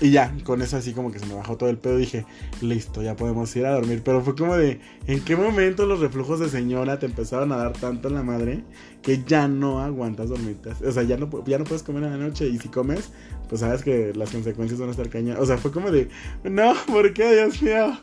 [0.00, 1.96] Y ya, con eso así como que se me bajó todo el pedo.
[1.96, 2.24] Dije,
[2.62, 4.02] listo, ya podemos ir a dormir.
[4.04, 7.72] Pero fue como de, ¿en qué momento los reflujos de señora te empezaron a dar
[7.72, 8.64] tanto en la madre
[9.02, 10.70] que ya no aguantas dormirte?
[10.86, 12.48] O sea, ya no, ya no puedes comer en la noche.
[12.48, 13.10] Y si comes,
[13.48, 15.38] pues sabes que las consecuencias van a estar cañas.
[15.38, 16.08] O sea, fue como de,
[16.44, 17.98] no, ¿por qué, Dios mío?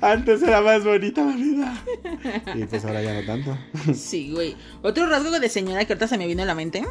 [0.00, 1.84] Antes era más bonita la vida.
[2.54, 3.56] Y pues ahora ya no tanto.
[3.94, 4.56] Sí, güey.
[4.82, 6.84] Otro rasgo de señora que ahorita se me vino a la mente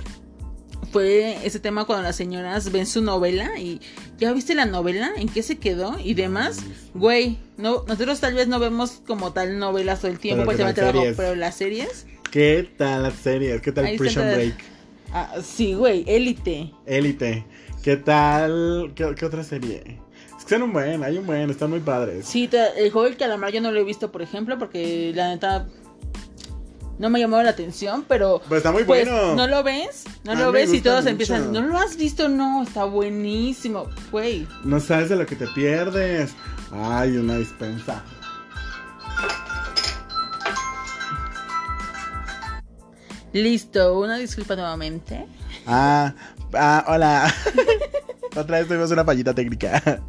[0.99, 3.81] fue ese tema cuando las señoras ven su novela y
[4.17, 6.59] ya viste la novela, en qué se quedó y demás.
[6.93, 10.57] Güey, no, nosotros tal vez no vemos como tal novelas todo el tiempo, Pero pues
[10.57, 11.17] ¿qué tal trabajo, series?
[11.17, 12.07] pero las series.
[12.31, 13.59] ¿Qué tal las series?
[13.61, 14.23] ¿Qué tal Ahí Prison.
[14.23, 14.55] Break?
[15.11, 16.71] Ah, sí, güey, élite.
[16.85, 17.43] Élite.
[17.83, 18.93] ¿Qué tal?
[18.95, 19.99] ¿Qué, qué otra serie?
[20.39, 22.25] Es que son un buen, hay un buen, están muy padres.
[22.25, 25.27] Sí, te- el juego del calamar yo no lo he visto, por ejemplo, porque la
[25.27, 25.67] neta
[26.97, 29.35] no me llamó la atención, pero Pues está muy pues, bueno.
[29.35, 30.05] ¿no lo ves?
[30.23, 30.73] ¿No lo ves?
[30.73, 31.09] Y todos mucho.
[31.09, 32.29] empiezan, ¿no lo has visto?
[32.29, 34.47] No, está buenísimo, güey.
[34.63, 36.33] No sabes de lo que te pierdes.
[36.71, 38.03] Ay, una dispensa.
[43.33, 45.25] Listo, una disculpa nuevamente.
[45.67, 46.13] Ah,
[46.53, 47.33] ah, hola.
[48.35, 50.01] Otra vez tuvimos una fallita técnica.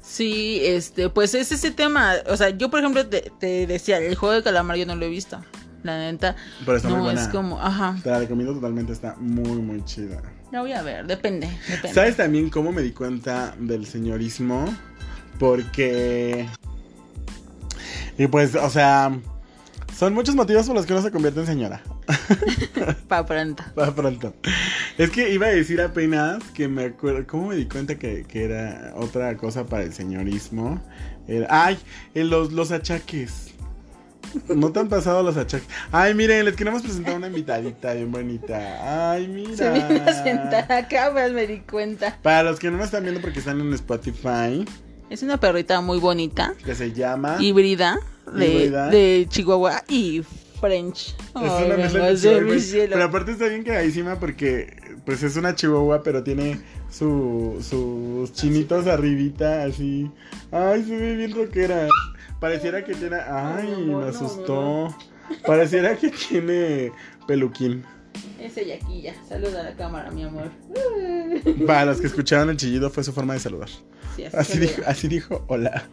[0.00, 2.14] Sí, este, pues es ese tema.
[2.28, 5.06] O sea, yo por ejemplo te, te decía, el juego de calamar yo no lo
[5.06, 5.40] he visto.
[5.84, 7.22] La neta, Pero está muy no buena.
[7.22, 7.96] es como, ajá.
[8.02, 10.20] Te la recomiendo totalmente, está muy, muy chida.
[10.50, 11.94] La voy a ver, depende, depende.
[11.94, 14.64] ¿Sabes también cómo me di cuenta del señorismo?
[15.38, 16.48] Porque...
[18.16, 19.12] Y pues, o sea,
[19.96, 21.82] son muchos motivos por los que uno se convierte en señora.
[23.08, 23.62] Pa' pronto.
[23.74, 24.34] Para pronto.
[24.96, 27.26] Es que iba a decir apenas que me acuerdo.
[27.26, 30.80] ¿Cómo me di cuenta que, que era otra cosa para el señorismo?
[31.26, 31.78] Era- ay,
[32.14, 33.53] los, los achaques.
[34.54, 35.68] No te han pasado los achaques.
[35.92, 39.10] Ay, miren, les queremos presentar una invitadita bien bonita.
[39.12, 39.56] Ay, mira.
[39.56, 42.18] Se vino a sentar acá, pues me di cuenta.
[42.22, 44.64] Para los que no me están viendo porque están en Spotify,
[45.10, 47.36] Es una perrita muy bonita, que se llama.
[47.40, 47.98] híbrida,
[48.34, 48.88] de, Híbrida.
[48.88, 50.22] de Chihuahua y
[50.60, 51.14] French.
[51.36, 52.16] Es una mezcla de
[52.60, 52.92] cielo.
[52.92, 58.86] Pero aparte está bien cagadísima porque pues es una chihuahua, pero tiene su, sus chinitos
[58.86, 60.10] arribita, así.
[60.50, 61.88] Ay, se ve bien rockera.
[62.44, 63.16] Pareciera que tiene.
[63.16, 64.94] Ay, No, me no, asustó.
[65.46, 66.92] Pareciera que tiene
[67.26, 67.86] peluquín.
[68.38, 69.14] Es ella aquí ya.
[69.26, 70.50] Saluda a la cámara, mi amor.
[71.66, 73.70] Para los que escucharon el chillido fue su forma de saludar.
[74.14, 75.88] Sí, así dijo, así dijo, hola.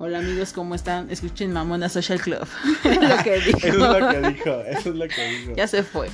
[0.00, 1.08] Hola amigos, ¿cómo están?
[1.08, 2.48] Escuchen Mamona Social Club.
[2.84, 3.58] lo que dijo.
[3.62, 5.52] Eso es lo que dijo, eso es lo que dijo.
[5.54, 6.08] Ya se fue.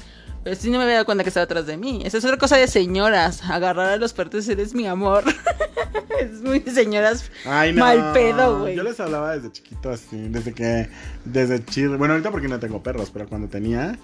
[0.45, 2.03] Pero sí no me había dado cuenta que estaba atrás de mí.
[2.05, 3.43] Esa es otra cosa de señoras.
[3.45, 5.25] Agarrar a los perros eres mi amor.
[6.21, 7.31] es muy de señoras.
[7.45, 7.81] Ay, no.
[7.81, 8.77] Mal pedo, güey.
[8.77, 10.89] Yo les hablaba desde chiquito así, desde que,
[11.25, 11.99] desde chido.
[11.99, 13.99] Bueno, ahorita porque no tengo perros, pero cuando tenía,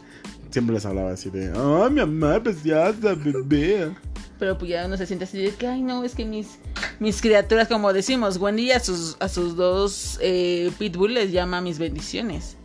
[0.50, 3.94] siempre les hablaba así de, oh, mi mamá preciosa, bebé.
[4.38, 6.58] Pero pues ya uno se siente así de que, ay no, es que mis,
[6.98, 11.78] mis criaturas, como decimos, Wendy a sus, a sus dos eh, pitbull les llama mis
[11.78, 12.56] bendiciones.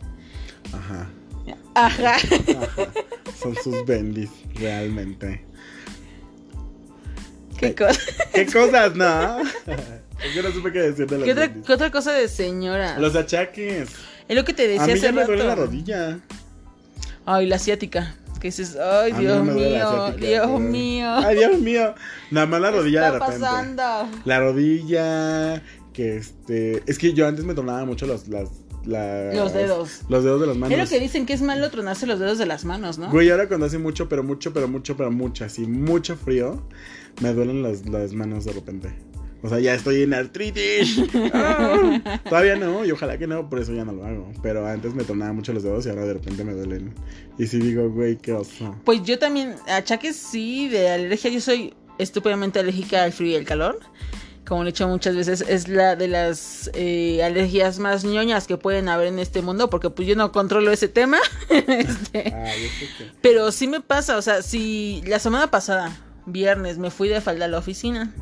[0.72, 1.08] Ajá,
[1.74, 2.16] Ajá.
[2.16, 2.92] ajá.
[3.42, 5.44] Son sus bendis, realmente.
[7.58, 8.00] ¿Qué cosa?
[8.32, 9.38] ¿Qué cosas, no?
[10.34, 12.98] que no supe qué decir de los ¿Qué otra, qué otra cosa de señora?
[12.98, 13.88] Los achaques.
[14.28, 16.20] Es lo que te A decía mí hace ya me duele la rodilla.
[17.26, 18.14] Ay, la asiática.
[18.40, 21.14] Que dices, ay, A mí Dios mío, asiática, Dios pero- mío.
[21.16, 21.94] Ay, Dios mío.
[22.30, 23.40] Nada más la ¿Qué rodilla de está repente.
[23.46, 24.18] pasando?
[24.24, 26.82] La rodilla, que este...
[26.86, 28.06] Es que yo antes me tronaba mucho.
[28.06, 28.24] Las,
[28.84, 30.00] las- Los dedos.
[30.08, 30.76] Los dedos de las manos.
[30.78, 33.10] Es lo que dicen que es malo tronarse los dedos de las manos, ¿no?
[33.10, 36.62] Güey, ahora cuando hace mucho, pero mucho, pero mucho, pero mucho, así, mucho frío,
[37.20, 38.90] me duelen las, las manos de repente.
[39.42, 41.00] O sea, ya estoy en artritis.
[41.32, 44.30] Ah, Todavía no, y ojalá que no, por eso ya no lo hago.
[44.42, 46.94] Pero antes me tronaba mucho los dedos y ahora de repente me duelen.
[47.38, 48.76] Y sí digo, güey, qué oso.
[48.84, 53.44] Pues yo también, achaques sí, de alergia, yo soy estúpidamente alérgica al frío y al
[53.44, 53.80] calor.
[54.50, 58.56] Como le he dicho muchas veces, es la de las eh, alergias más ñoñas que
[58.56, 61.18] pueden haber en este mundo, porque pues yo no controlo ese tema.
[61.48, 67.08] Este, que- Pero sí me pasa, o sea, si la semana pasada, viernes, me fui
[67.08, 68.12] de falda a la oficina.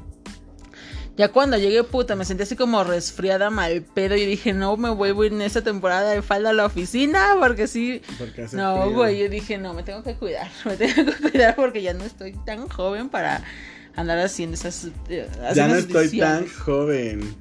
[1.17, 4.14] Ya cuando llegué, puta, me sentí así como resfriada, mal pedo.
[4.14, 7.37] Y dije, no me vuelvo a ir en esta temporada de falda a la oficina,
[7.41, 8.03] porque sí.
[8.19, 10.49] Porque No, güey, yo dije, no, me tengo que cuidar.
[10.67, 13.43] Me tengo que cuidar porque ya no estoy tan joven para
[14.01, 14.89] andar haciendo esas.
[15.09, 17.35] eh, Ya no esas estoy tan joven.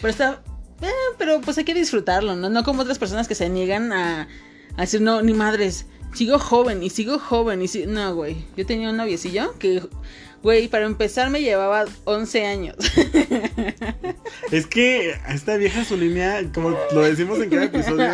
[0.00, 0.42] Pero está.
[0.82, 2.48] eh, pero pues hay que disfrutarlo, ¿no?
[2.50, 4.28] No como otras personas que se niegan a,
[4.76, 5.86] a decir, no, ni madres.
[6.14, 7.86] Sigo joven y sigo joven y si...
[7.86, 8.44] No, güey.
[8.56, 9.82] Yo tenía un noviecillo que,
[10.42, 12.76] güey, para empezar me llevaba 11 años.
[14.50, 18.10] Es que a esta vieja su línea, como lo decimos en cada episodio,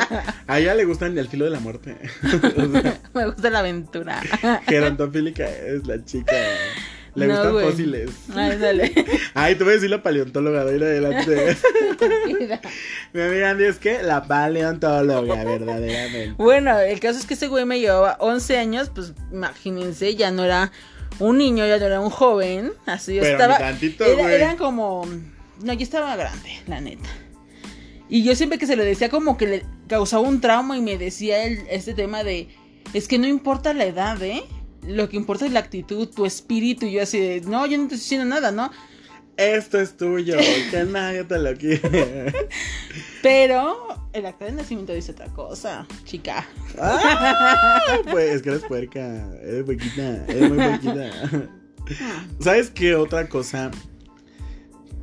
[0.46, 1.96] a ella le gustan el filo de la muerte.
[2.24, 4.20] o sea, me gusta la aventura.
[4.66, 6.32] gerontofílica es la chica.
[7.14, 7.66] Le No, gustan güey.
[7.70, 8.10] fósiles.
[8.34, 8.92] Ay, dale.
[9.34, 11.56] Ay, te voy a decir la paleontóloga de en adelante.
[13.12, 16.34] Mi amiga Andy es que la paleontóloga, verdaderamente.
[16.36, 20.44] bueno, el caso es que ese güey me llevaba 11 años, pues imagínense, ya no
[20.44, 20.72] era
[21.18, 22.72] un niño, ya no era un joven.
[22.86, 23.58] Así yo Pero estaba.
[23.58, 25.06] tantito, era- eran como.
[25.62, 27.08] No, yo estaba grande, la neta.
[28.08, 30.98] Y yo siempre que se lo decía, como que le causaba un trauma y me
[30.98, 32.48] decía el, este tema de.
[32.92, 34.42] Es que no importa la edad, ¿eh?
[34.86, 36.86] Lo que importa es la actitud, tu espíritu.
[36.86, 37.40] Y yo así de.
[37.40, 38.70] No, yo no te estoy diciendo nada, ¿no?
[39.36, 40.36] Esto es tuyo,
[40.70, 42.32] que nadie te lo quiere.
[43.22, 46.46] Pero el acta de nacimiento dice otra cosa, chica.
[46.78, 51.10] Ah, pues es que eres puerca, eres puerquita, eres muy puerquita.
[52.40, 53.70] ¿Sabes qué otra cosa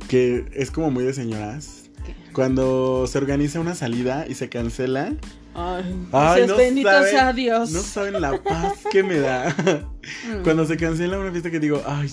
[0.08, 1.84] que es como muy de señoras?
[2.04, 2.14] ¿Qué?
[2.32, 5.12] Cuando se organiza una salida y se cancela.
[5.54, 7.70] Ay, Ay, no bendito saben- sea Dios.
[7.72, 9.54] No saben la paz que me da.
[10.26, 10.42] Mm.
[10.42, 12.12] Cuando se cancela una fiesta que digo, ay,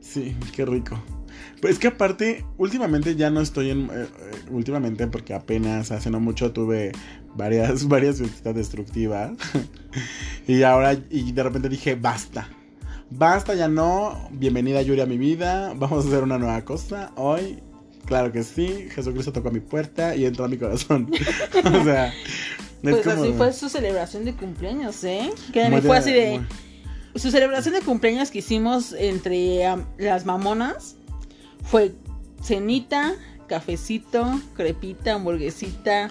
[0.00, 1.00] sí, qué rico.
[1.60, 3.86] Pues es que aparte, últimamente ya no estoy en...
[3.86, 4.08] eh, eh,
[4.50, 6.92] últimamente porque apenas hace no mucho tuve
[7.34, 9.32] varias, varias fiestas destructivas.
[10.46, 12.48] y ahora, y de repente dije, basta.
[13.10, 14.28] Basta, ya no.
[14.32, 15.72] Bienvenida Yuri a mi vida.
[15.74, 17.10] Vamos a hacer una nueva cosa.
[17.16, 17.58] Hoy,
[18.04, 18.88] claro que sí.
[18.90, 21.10] Jesucristo tocó a mi puerta y entró a mi corazón.
[21.64, 22.08] o sea...
[22.08, 22.14] es
[22.82, 25.30] Pues como así fue su celebración de cumpleaños, ¿eh?
[25.52, 26.38] Que fue así de...
[26.40, 29.64] muy- Su celebración de cumpleaños que hicimos entre
[29.96, 30.97] las mamonas
[31.64, 31.92] fue
[32.42, 33.14] cenita,
[33.46, 36.10] cafecito, crepita, hamburguesita.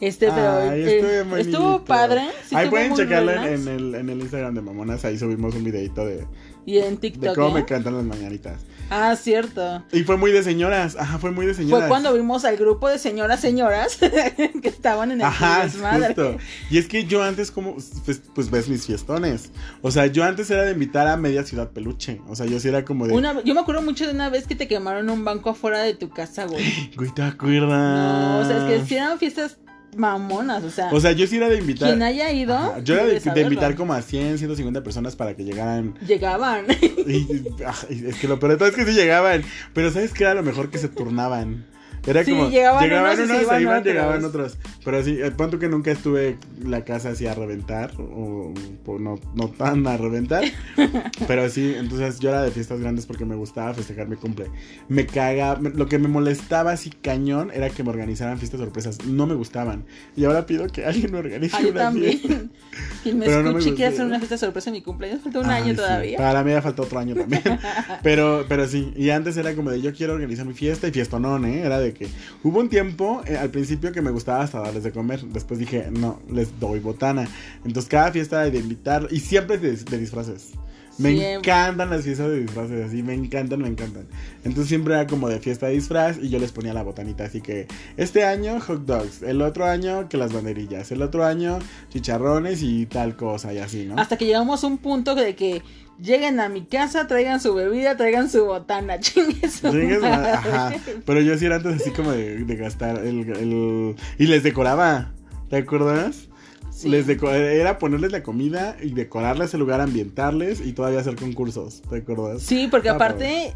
[0.00, 2.22] Este, pero Ay, eh, estuvo padre.
[2.46, 5.04] sí Ahí pueden checarlo en, en el, en el Instagram de Mamonas.
[5.04, 6.26] Ahí subimos un videito de,
[6.66, 7.34] Y en de TikTok.
[7.34, 7.60] cómo ¿eh?
[7.60, 8.60] me cantan las mañanitas.
[8.90, 9.82] Ah, cierto.
[9.92, 10.96] Y fue muy de señoras.
[10.96, 11.80] Ajá, fue muy de señoras.
[11.80, 13.96] Fue cuando vimos al grupo de señoras, señoras
[14.62, 16.36] que estaban en el Ajá, justo.
[16.70, 19.50] Y es que yo antes como, pues, pues ves mis fiestones.
[19.82, 22.20] O sea, yo antes era de invitar a media ciudad peluche.
[22.28, 23.14] O sea, yo sí era como de...
[23.14, 25.94] Una, yo me acuerdo mucho de una vez que te quemaron un banco afuera de
[25.94, 26.64] tu casa, güey.
[26.96, 27.68] Güey, ¿te acuerdas?
[27.70, 29.58] No, o sea, es que si eran fiestas
[29.96, 31.88] mamonas, o sea, O sea, yo sí era de invitar...
[31.88, 35.44] quien haya ido, Ajá, Yo era de, invitar como a 100, 150 personas para que
[35.44, 36.66] llegaran Llegaban.
[37.06, 39.42] Y, es que lo peor de todo es que sí llegaban.
[39.72, 40.70] Pero ¿sabes qué era lo mejor?
[40.70, 41.66] Que se turnaban.
[42.06, 42.50] Era Sí, como.
[42.50, 43.94] llegaban unos y se unos, iban se iban, otros.
[43.94, 44.58] llegaban otros.
[44.84, 47.92] Pero sí, el punto que nunca estuve la casa así a reventar.
[47.98, 48.52] O,
[48.86, 50.44] o no, no tan a reventar.
[51.26, 54.46] pero sí, entonces yo era de fiestas grandes porque me gustaba festejar mi cumple.
[54.88, 55.56] Me caga.
[55.56, 59.04] me- lo que me molestaba así cañón era que me organizaran fiestas sorpresas.
[59.06, 59.84] No me gustaban.
[60.16, 62.28] Y ahora pido que alguien me organice Ah, yo una fiesta.
[62.28, 62.50] también.
[63.02, 63.86] Quien me Pero no me escuche gustó.
[63.88, 65.76] hacer una fiesta sorpresa en mi cumpleaños, falta un Ay, año sí.
[65.76, 66.18] todavía.
[66.18, 67.42] Para mí ya falta otro año también.
[68.02, 68.92] pero, pero sí.
[68.96, 71.60] Y antes era como de yo quiero organizar mi fiesta y fiestonón, ¿eh?
[71.62, 72.08] Era de que
[72.42, 75.22] hubo un tiempo eh, al principio que me gustaba hasta darles de comer.
[75.22, 77.28] Después dije, no, les doy botana.
[77.64, 80.52] Entonces cada fiesta de invitar y siempre de, de disfraces.
[80.96, 81.32] Me Siempre.
[81.34, 84.06] encantan las fiestas de disfraces, así, me encantan, me encantan.
[84.44, 87.40] Entonces siempre era como de fiesta de disfraz y yo les ponía la botanita, así
[87.40, 91.58] que este año hot dogs, el otro año que las banderillas, el otro año
[91.90, 93.96] chicharrones y tal cosa y así, ¿no?
[93.98, 95.62] Hasta que llegamos a un punto de que
[96.00, 100.32] lleguen a mi casa, traigan su bebida, traigan su botana, chingue su Chingue su madre.
[100.32, 100.72] madre, Ajá.
[101.04, 105.12] Pero yo sí era antes así como de, de gastar el, el- Y les decoraba.
[105.50, 106.28] ¿Te acuerdas?
[106.74, 106.88] Sí.
[106.88, 111.82] Les era ponerles la comida y decorarles el lugar, ambientarles y todavía hacer concursos.
[111.88, 112.42] ¿Te acuerdas?
[112.42, 113.54] Sí, porque Ah, aparte,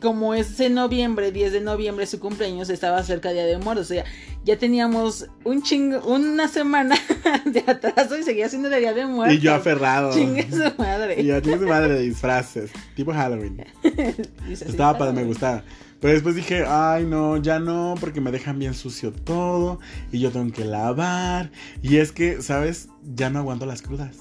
[0.00, 3.86] como es en noviembre, 10 de noviembre, su cumpleaños estaba cerca de Día de Muertos.
[3.86, 4.04] O sea,
[4.44, 6.96] ya teníamos un chingo, una semana
[7.44, 9.38] de atraso y seguía siendo el Día de Muertos.
[9.38, 10.12] Y yo aferrado.
[10.12, 11.20] Chingue su madre.
[11.20, 12.72] Y yo tenía su madre de disfraces.
[12.96, 13.64] Tipo Halloween.
[14.50, 15.22] Estaba padre, "Ay".
[15.22, 15.62] me gustaba.
[16.00, 19.80] Pero después dije, ay no, ya no, porque me dejan bien sucio todo
[20.12, 21.50] y yo tengo que lavar.
[21.82, 22.88] Y es que, ¿sabes?
[23.14, 24.16] Ya no aguanto las crudas.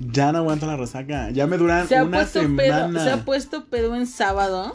[0.00, 1.30] Ya no aguanto la resaca.
[1.30, 2.88] Ya me duran Se ha, una puesto semana.
[2.88, 4.74] pedo, se ha puesto pedo en sábado.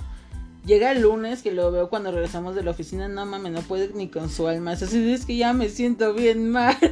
[0.65, 3.07] Llega el lunes, que lo veo cuando regresamos de la oficina.
[3.07, 4.71] No mames, no puede ni con su alma.
[4.71, 6.77] Así, es que ya me siento bien mal.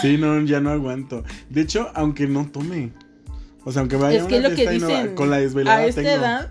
[0.00, 1.22] Sí, no, ya no aguanto.
[1.50, 2.92] De hecho, aunque no tome.
[3.64, 5.14] O sea, aunque vaya es a que una lo que fiesta y no- dicen.
[5.14, 6.14] con la desvelada a esta tengo.
[6.16, 6.50] edad,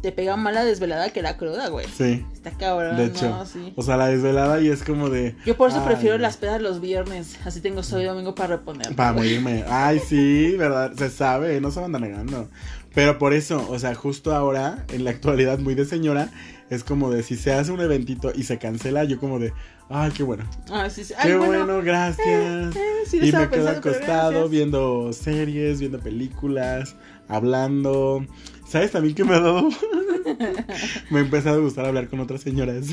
[0.00, 1.86] te pega más la desvelada que la cruda, güey.
[1.96, 3.28] Sí, Está cabrón, de hecho.
[3.28, 3.46] ¿no?
[3.46, 3.72] Sí.
[3.76, 5.36] O sea, la desvelada y es como de...
[5.46, 7.38] Yo por eso ay, prefiero las pedas los viernes.
[7.44, 8.94] Así tengo sábado y domingo para reponer.
[8.94, 9.64] Para morirme.
[9.68, 10.92] Ay, sí, verdad.
[10.96, 12.48] Se sabe, no se van negando.
[12.94, 16.30] Pero por eso, o sea, justo ahora, en la actualidad, muy de señora,
[16.70, 19.52] es como de si se hace un eventito y se cancela, yo como de,
[19.90, 20.44] ay, qué bueno.
[20.70, 21.12] Ah, sí, sí.
[21.20, 21.82] Qué bueno, bueno.
[21.82, 22.74] gracias.
[22.76, 26.94] eh, sí lo y me quedo acostado viendo series, viendo películas,
[27.28, 28.24] hablando.
[28.68, 29.68] ¿Sabes también que me ha dado?
[31.10, 32.86] me ha empezado a gustar hablar con otras señoras.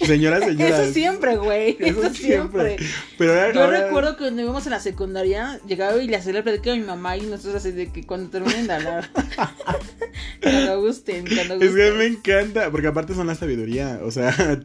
[0.00, 0.80] señoras, señoras.
[0.80, 1.76] Eso siempre, güey.
[1.80, 2.76] Eso, Eso siempre.
[2.76, 2.76] siempre.
[3.18, 6.32] Pero ahora- Yo ahora- recuerdo que cuando íbamos en la secundaria, llegaba y le hacía
[6.32, 9.10] la plática a mi mamá y nosotros así de que cuando terminen de hablar.
[10.42, 11.98] cuando gusten, cuando Es que gusten.
[11.98, 14.62] me encanta, porque aparte son la sabiduría, o sea,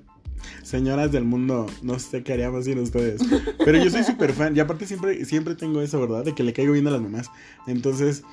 [0.63, 3.21] señoras del mundo, no sé qué haríamos sin ustedes.
[3.65, 6.23] Pero yo soy súper fan, y aparte siempre, siempre tengo eso, ¿verdad?
[6.23, 7.29] De que le caigo bien a las mamás.
[7.67, 8.23] Entonces,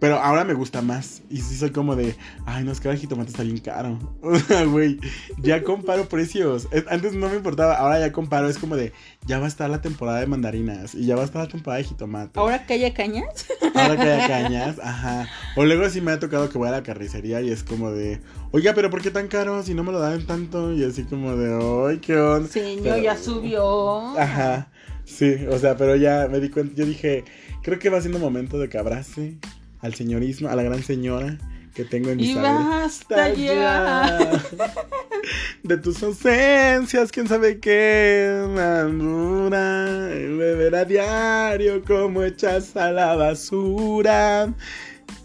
[0.00, 1.22] pero ahora me gusta más.
[1.30, 3.98] Y sí soy como de, ay, no, es que ahora el jitomate está bien caro.
[4.22, 4.98] O sea, güey,
[5.38, 6.66] ya comparo precios.
[6.70, 8.92] Es- Antes no me importaba, ahora ya comparo, es como de,
[9.26, 11.78] ya va a estar la temporada de mandarinas, y ya va a estar la temporada
[11.78, 12.38] de jitomate.
[12.38, 13.46] Ahora calla cañas.
[13.74, 15.28] Ahora que hay cañas, ajá.
[15.56, 18.20] O luego sí me ha tocado que voy a la carnicería y es como de,
[18.52, 20.72] oiga, pero ¿por qué tan caro si no me lo dan tanto?
[20.72, 22.48] Y así como de, ay, qué onda.
[22.48, 24.18] Señor, Pero- ya subió.
[24.18, 24.68] Ajá,
[25.04, 27.24] sí, o sea, pero ya me di cuenta, yo dije,
[27.62, 29.38] creo que va siendo momento de que abrace
[29.84, 31.38] al señorismo, a la gran señora
[31.74, 34.30] que tengo en mi Y basta ya.
[35.62, 39.84] De tus ausencias, quién sabe qué madura.
[40.08, 44.54] Beber a diario como echas a la basura.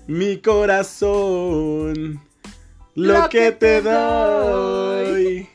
[0.08, 2.20] Mi corazón,
[2.96, 5.48] lo, Lo que, que te te doy.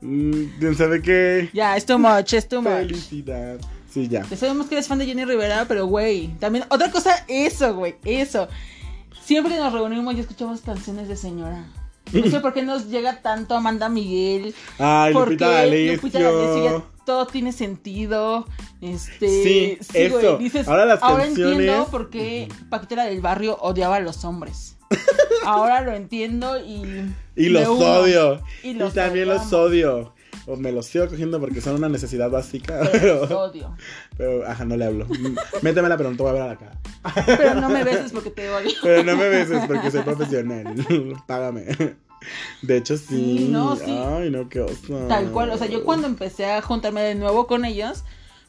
[0.00, 1.50] Mm, ¿Quién sabe qué?
[1.52, 2.72] Ya, es too much, es too much.
[2.72, 3.58] Felicidad.
[3.96, 4.26] Sí, ya.
[4.28, 7.94] Ya sabemos que eres fan de Jenny Rivera, pero güey, también otra cosa, eso, güey,
[8.04, 8.46] eso.
[9.24, 11.64] Siempre nos reunimos y escuchamos canciones de señora.
[12.12, 14.54] No sé por qué nos llega tanto Amanda Miguel.
[14.78, 16.86] Ay, Lupita D'Alessio.
[17.06, 18.46] Todo tiene sentido.
[18.82, 20.14] Este, Sí, eso.
[20.20, 24.26] güey, dices, Ahora las ahora canciones- entiendo por qué Paquita del barrio odiaba a los
[24.26, 24.76] hombres.
[25.46, 27.86] ahora lo entiendo y Y los uno.
[28.00, 28.42] odio.
[28.62, 30.12] Y también los odio.
[30.46, 32.80] O me los sigo cogiendo porque son una necesidad básica.
[32.92, 33.76] Pero odio.
[34.16, 35.06] pero ajá, no le hablo.
[35.62, 36.80] Métemela, pero no te voy a ver a la cara.
[37.26, 38.70] Pero no me beses porque te odio.
[38.82, 40.74] Pero no me beses porque soy profesional.
[41.26, 41.96] Págame.
[42.62, 43.38] De hecho, sí.
[43.38, 43.84] Sí, no, sí.
[43.88, 44.96] Ay, no, qué oso.
[45.08, 48.04] Tal cual, o sea, yo cuando empecé a juntarme de nuevo con ellos,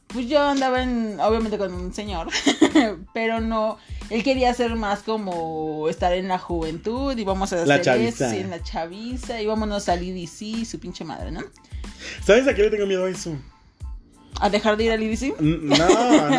[0.08, 2.28] pues yo andaba en, obviamente con un señor,
[3.14, 3.78] pero no,
[4.10, 8.28] él quería ser más como estar en la juventud, íbamos a La hacer chaviza.
[8.30, 11.42] eso, en la chaviza, íbamos al IDC, su pinche madre, ¿no?
[12.26, 13.36] ¿Sabes a qué le tengo miedo a eso?
[14.40, 15.78] A dejar de ir al IDC, N- No,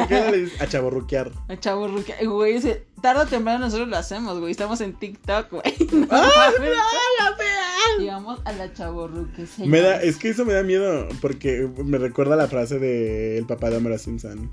[0.08, 1.32] no le- a chaborruquear.
[1.48, 2.60] a chavo ruca- güey,
[3.02, 5.62] tarde o temprano nosotros lo hacemos, güey, estamos en TikTok, güey.
[5.92, 6.70] No, ¡Ay, mames.
[6.70, 7.98] no, la!
[7.98, 12.36] Llegamos a la chaborruque, Me da, es que eso me da miedo porque me recuerda
[12.36, 14.48] la frase del el papá de Homero Simpson.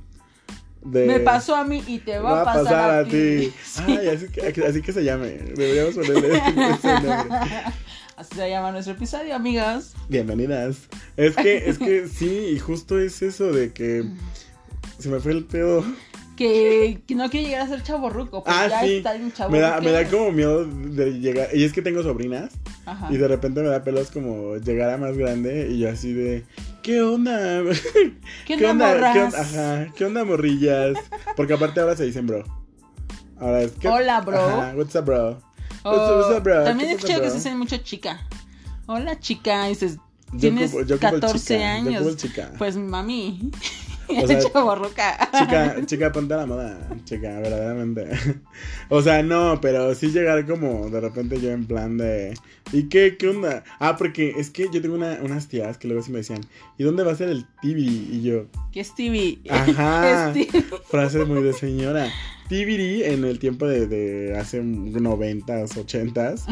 [0.82, 3.52] De, Me pasó a mí y te va, a pasar, a, ti.
[3.64, 3.82] Sí.
[3.88, 5.30] Ay, así que, así que se llame.
[5.56, 7.40] Deberíamos ponerle ese nombre.
[8.18, 9.94] Así se llama nuestro episodio, amigas.
[10.08, 10.78] Bienvenidas.
[11.18, 14.06] Es que, es que sí, y justo es eso de que
[15.00, 15.84] se me fue el pedo.
[16.38, 18.96] Que, que no quiere llegar a ser chaborruco, porque Ah, ya sí.
[18.98, 21.50] está en Me da, me da como miedo de llegar.
[21.54, 22.54] Y es que tengo sobrinas.
[22.86, 23.08] Ajá.
[23.12, 25.70] Y de repente me da pelos como llegar a más grande.
[25.72, 26.44] Y yo así de.
[26.84, 27.64] ¿Qué onda?
[28.46, 29.14] ¿Qué onda, morras?
[29.14, 29.42] ¿Qué onda?
[29.42, 29.94] Ajá.
[29.96, 30.98] ¿Qué onda, morrillas?
[31.36, 32.44] Porque aparte ahora se dicen bro.
[33.40, 33.88] Ahora es que.
[33.88, 34.38] Hola, bro.
[34.38, 34.74] Ajá.
[34.76, 35.42] What's up, bro?
[35.86, 36.64] O What's up, what's up, bro?
[36.64, 38.20] También he ¿Qué pasa, escuchado que se dicen mucho chica.
[38.88, 39.68] Hola, chica.
[39.68, 39.98] Y dices,
[40.34, 42.06] Yo tienes yo ocupo el 14 chica, yo años.
[42.08, 42.52] el chica.
[42.58, 43.52] Pues mami.
[44.08, 45.30] O sea, chaborruca.
[45.38, 48.08] Chica, chica, ponte a la moda, chica, verdaderamente.
[48.90, 52.34] O sea, no, pero sí llegar como de repente yo en plan de.
[52.72, 53.18] ¿Y qué?
[53.18, 53.64] ¿Qué onda?
[53.80, 56.42] Ah, porque es que yo tengo una- unas tías que luego sí me decían,
[56.78, 57.82] ¿y dónde va a ser el TV?
[57.82, 59.42] Y yo, Que es Stevie.
[59.50, 60.30] Ajá.
[60.32, 60.64] Stevie.
[60.90, 62.08] frase muy de señora.
[62.48, 66.46] TVD en el tiempo de, de hace noventas, ochentas,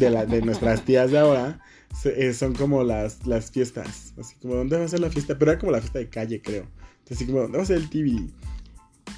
[0.00, 1.60] de, la, de nuestras tías de ahora,
[1.94, 4.12] se- eh, son como las, las fiestas.
[4.18, 5.38] Así como, ¿dónde va a ser la fiesta?
[5.38, 6.66] Pero era como la fiesta de calle, creo.
[7.10, 8.28] Así como, ¿dónde va a ser el TVD?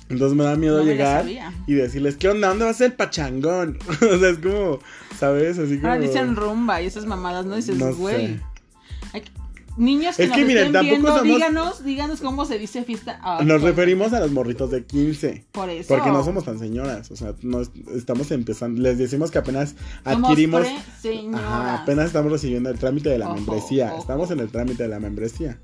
[0.09, 1.24] Entonces me da miedo No llegar
[1.66, 2.48] y decirles, ¿qué onda?
[2.48, 3.79] ¿Dónde va a ser el pachangón?
[3.88, 4.79] o sea, es como,
[5.18, 5.59] ¿sabes?
[5.59, 5.88] Así como...
[5.92, 7.55] Ahora dicen rumba y esas mamadas, ¿no?
[7.57, 8.40] Dices, No güey.
[9.12, 9.22] Hay
[9.76, 12.83] Niños que Es nos que miren, estén tampoco viendo, somos- díganos, díganos cómo se dice
[12.83, 13.20] fiesta.
[13.22, 15.44] Ah, Nos pues, referimos a los morritos de 15.
[15.53, 15.94] Por eso.
[15.94, 19.76] Porque no somos tan señoras, o sea, no es- estamos empezando, les decimos que apenas
[20.05, 21.40] Somos adquirimos, pre-señoras.
[21.46, 24.00] ajá, apenas estamos recibiendo el trámite de la Ojo, membresía, ojo.
[24.00, 25.59] estamos en el trámite de la membresía,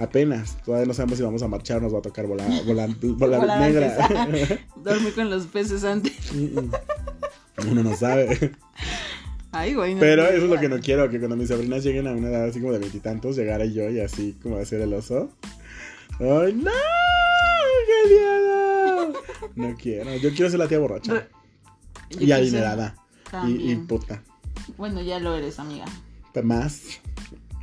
[0.00, 2.90] apenas, todavía no sabemos si vamos a marchar o nos va a tocar volar, volar,
[3.00, 6.32] volar Volar negra, Dormí con los peces antes.
[6.32, 8.52] uno no sabe,
[9.52, 9.94] Ay, güey.
[9.94, 12.28] no pero eso es lo que no quiero, que cuando mis sobrinas lleguen a una
[12.28, 15.30] edad así como de veintitantos, llegara yo y así como hacer el oso,
[16.18, 16.70] ay no,
[17.86, 19.12] qué miedo,
[19.56, 21.28] no quiero, yo quiero ser la tía borracha
[22.10, 22.96] Yo y adinerada.
[23.46, 24.22] Y, puta.
[24.76, 25.84] Bueno, ya lo eres, amiga.
[26.42, 27.00] Más.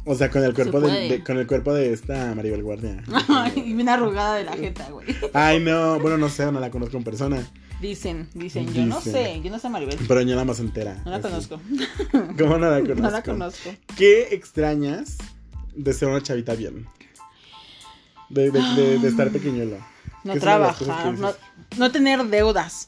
[0.09, 3.03] O sea, con el cuerpo de, con el cuerpo de esta Maribel Guardia.
[3.27, 5.05] Ay, bien arrugada de la jeta, güey.
[5.33, 7.45] Ay, no, bueno, no sé, no la conozco en persona.
[7.81, 9.97] Dicen, dicen, yo no sé, yo no sé Maribel.
[10.07, 11.01] Pero yo nada más entera.
[11.03, 11.23] No la así.
[11.23, 11.59] conozco.
[12.37, 12.95] ¿Cómo no la conozco?
[13.01, 13.69] No la conozco.
[13.97, 15.17] ¿Qué extrañas
[15.75, 16.87] de ser una chavita bien?
[18.29, 19.77] De, de, de, de estar pequeñuelo.
[20.23, 21.35] No ¿Qué son las cosas que trabajar,
[21.77, 22.87] no tener deudas.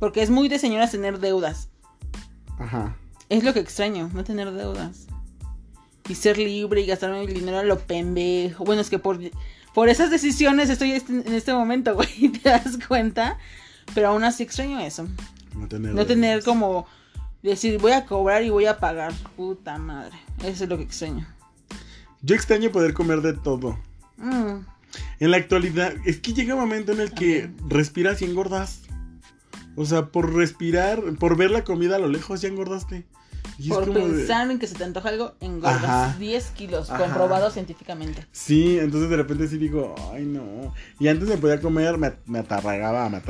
[0.00, 1.68] Porque es muy de señoras tener deudas.
[2.58, 2.96] Ajá.
[3.28, 5.06] Es lo que extraño, no tener deudas.
[6.08, 8.64] Y ser libre y gastarme el dinero a lo pendejo.
[8.64, 9.18] Bueno, es que por,
[9.74, 12.28] por esas decisiones estoy en este momento, güey.
[12.30, 13.38] ¿Te das cuenta?
[13.94, 15.06] Pero aún así extraño eso.
[15.54, 15.94] No tener.
[15.94, 16.86] No tener como
[17.42, 19.12] decir voy a cobrar y voy a pagar.
[19.36, 20.16] Puta madre.
[20.44, 21.26] Eso es lo que extraño.
[22.22, 23.78] Yo extraño poder comer de todo.
[24.16, 24.64] Mm.
[25.20, 28.80] En la actualidad, es que llega un momento en el que respiras y engordas.
[29.76, 33.06] O sea, por respirar, por ver la comida a lo lejos ya engordaste.
[33.60, 36.16] Y Por de- pensar en que se te antoja algo, engordas Ajá.
[36.18, 37.04] 10 kilos, Ajá.
[37.04, 38.24] comprobado científicamente.
[38.30, 40.72] Sí, entonces de repente sí digo, ay no.
[41.00, 43.20] Y antes me podía comer, me, me atarragaba, me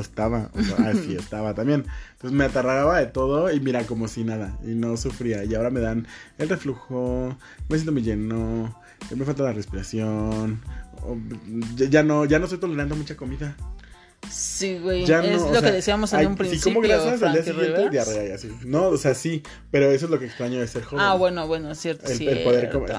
[0.00, 0.50] estaba.
[0.54, 1.84] O sea, así estaba también.
[2.12, 4.56] Entonces me atarragaba de todo y mira, como si nada.
[4.64, 5.42] Y no sufría.
[5.44, 6.06] Y ahora me dan
[6.38, 7.36] el reflujo,
[7.68, 8.78] me siento muy lleno,
[9.14, 10.60] me falta la respiración.
[11.76, 13.56] ya, ya no, ya no soy tolerante a mucha comida.
[14.30, 15.04] Sí, güey.
[15.04, 16.64] Ya es no, lo sea, que decíamos en un principio.
[16.64, 18.50] como grasas al día siguiente, diarrea y así.
[18.64, 21.04] No, o sea, sí, pero eso es lo que extraño de ser joven.
[21.04, 22.06] Ah, bueno, bueno, es cierto.
[22.10, 22.96] El, el poder comer.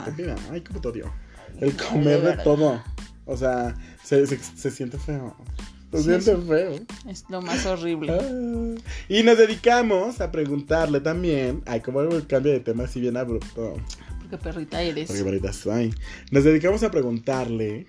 [0.52, 1.14] Ay, cómo te odio.
[1.60, 2.82] El comer de todo.
[3.26, 5.36] O sea, se, se, se siente feo.
[5.92, 6.42] Se Sí, siente sí.
[6.48, 6.72] feo.
[7.08, 8.14] Es lo más horrible.
[8.14, 8.82] Ah.
[9.08, 11.62] Y nos dedicamos a preguntarle también.
[11.66, 13.76] Ay, como el cambio de tema así bien abrupto.
[14.20, 15.08] Porque perrita eres.
[15.08, 15.94] Porque ahorita soy.
[16.32, 17.88] Nos dedicamos a preguntarle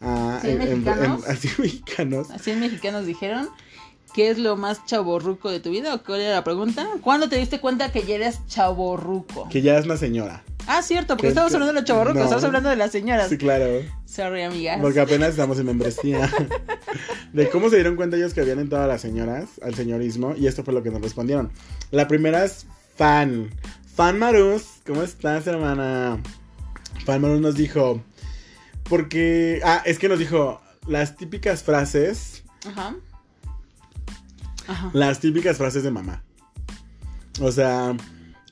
[0.00, 0.38] a.
[0.42, 1.24] ¿Sí, mexicanos?
[1.26, 2.30] así mexicanos.
[2.30, 3.48] Así en mexicanos dijeron.
[4.14, 5.94] ¿Qué es lo más chaborruco de tu vida?
[5.94, 6.86] ¿O cuál era la pregunta?
[7.00, 9.48] ¿Cuándo te diste cuenta que ya eres chaborruco?
[9.48, 10.44] Que ya es una señora.
[10.66, 12.24] Ah, cierto, porque ¿Qué- estamos hablando de los chaborrucos, No.
[12.24, 13.30] estamos hablando de las señoras.
[13.30, 13.64] Sí, claro.
[14.04, 14.80] Sorry, amigas.
[14.82, 16.30] Porque apenas estamos en membresía.
[17.32, 20.46] De cómo se dieron cuenta ellos que habían entrado a las señoras, al señorismo, y
[20.46, 21.50] esto fue lo que nos respondieron.
[21.90, 22.66] La primera es
[22.96, 23.48] Fan.
[23.96, 26.20] Fan Marus, ¿cómo estás, hermana?
[27.06, 28.02] Fan Marus nos dijo.
[28.88, 29.60] Porque.
[29.64, 32.44] Ah, es que nos dijo las típicas frases.
[32.66, 32.96] Ajá.
[34.66, 34.90] Ajá.
[34.92, 36.22] Las típicas frases de mamá.
[37.40, 37.96] O sea,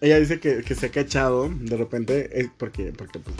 [0.01, 2.51] ella dice que, que se ha cachado de repente.
[2.57, 3.37] porque, porque pues,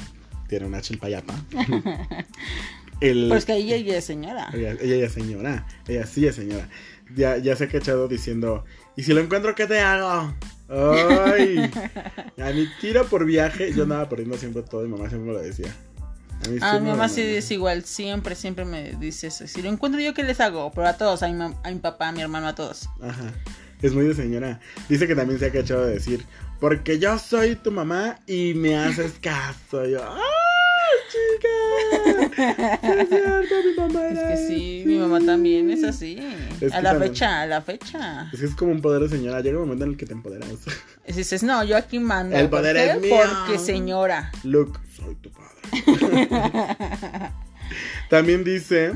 [0.49, 1.35] tiene una chilpayapa.
[3.01, 4.51] El, Pues que ella es señora.
[4.53, 5.67] Ella, ella ya es señora.
[5.89, 6.69] Ella sí es señora.
[7.17, 8.65] Ya, ya se ha cachado diciendo,
[8.95, 10.35] ¿y si lo encuentro, qué te hago?
[10.69, 11.71] ¡Ay!
[12.43, 15.43] A mi tiro por viaje, yo andaba perdiendo siempre todo y mamá siempre me lo
[15.43, 15.75] decía.
[16.45, 19.47] A mí Ah, sí mi mamá sí es igual, siempre, siempre me dice eso.
[19.47, 20.71] Si lo encuentro yo, ¿qué les hago?
[20.75, 22.89] Pero a todos, a mi, a mi papá, a mi hermano, a todos.
[23.03, 23.33] Ajá.
[23.83, 24.61] Es muy de señora.
[24.89, 26.25] Dice que también se ha cachado de decir,
[26.61, 29.87] porque yo soy tu mamá y me haces caso.
[29.87, 30.21] Yo, ¡ay,
[31.11, 32.81] chica!
[32.83, 34.83] Sí es cierto, mi mamá Es era que sí, así".
[34.87, 36.19] mi mamá también es así.
[36.61, 38.31] Es a la también- fecha, a la fecha.
[38.33, 39.41] Es que es como un poder de señora.
[39.41, 40.49] Llega un momento en el que te empoderas.
[41.07, 42.37] Y dices, no, yo aquí mando.
[42.37, 43.17] El ¿Por poder es mío.
[43.47, 44.31] Porque señora.
[44.45, 46.29] Luke, soy tu padre.
[48.09, 48.93] También dice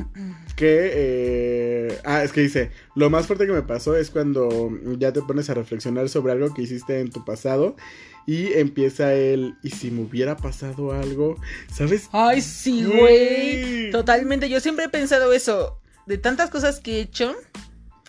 [0.57, 0.91] que...
[0.93, 5.23] eh, ah, es que dice, lo más fuerte que me pasó es cuando ya te
[5.23, 7.77] pones a reflexionar sobre algo que hiciste en tu pasado
[8.27, 11.37] y empieza el, ¿y si me hubiera pasado algo?
[11.73, 12.09] ¿Sabes?
[12.13, 13.91] Ay, sí, Güey.
[13.91, 14.49] Totalmente.
[14.49, 15.81] Yo siempre he pensado eso.
[16.07, 17.35] De tantas cosas que he hecho,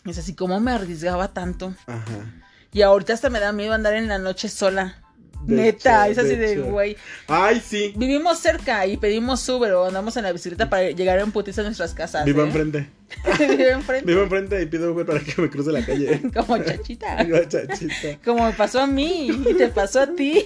[0.05, 1.73] es así como me arriesgaba tanto.
[1.87, 2.33] Ajá.
[2.71, 5.04] Y ahorita hasta me da miedo andar en la noche sola.
[5.45, 6.97] De Neta, hecho, es así de güey.
[7.27, 7.93] Ay, sí.
[7.95, 11.65] Vivimos cerca y pedimos Uber o andamos en la bicicleta para llegar en putiza a
[11.65, 12.25] nuestras casas.
[12.25, 12.45] Vivo ¿eh?
[12.45, 12.89] enfrente.
[13.39, 14.05] Vivo enfrente.
[14.07, 16.19] Vivo enfrente y pido Uber para que me cruce la calle.
[16.33, 17.23] Como chachita.
[17.23, 18.19] Digo, chachita.
[18.23, 20.45] Como me pasó a mí y te pasó a ti.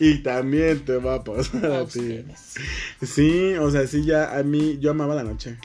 [0.00, 2.24] Y también te va a pasar A ti.
[3.02, 5.56] Sí, o sea, sí, ya a mí, yo amaba la noche.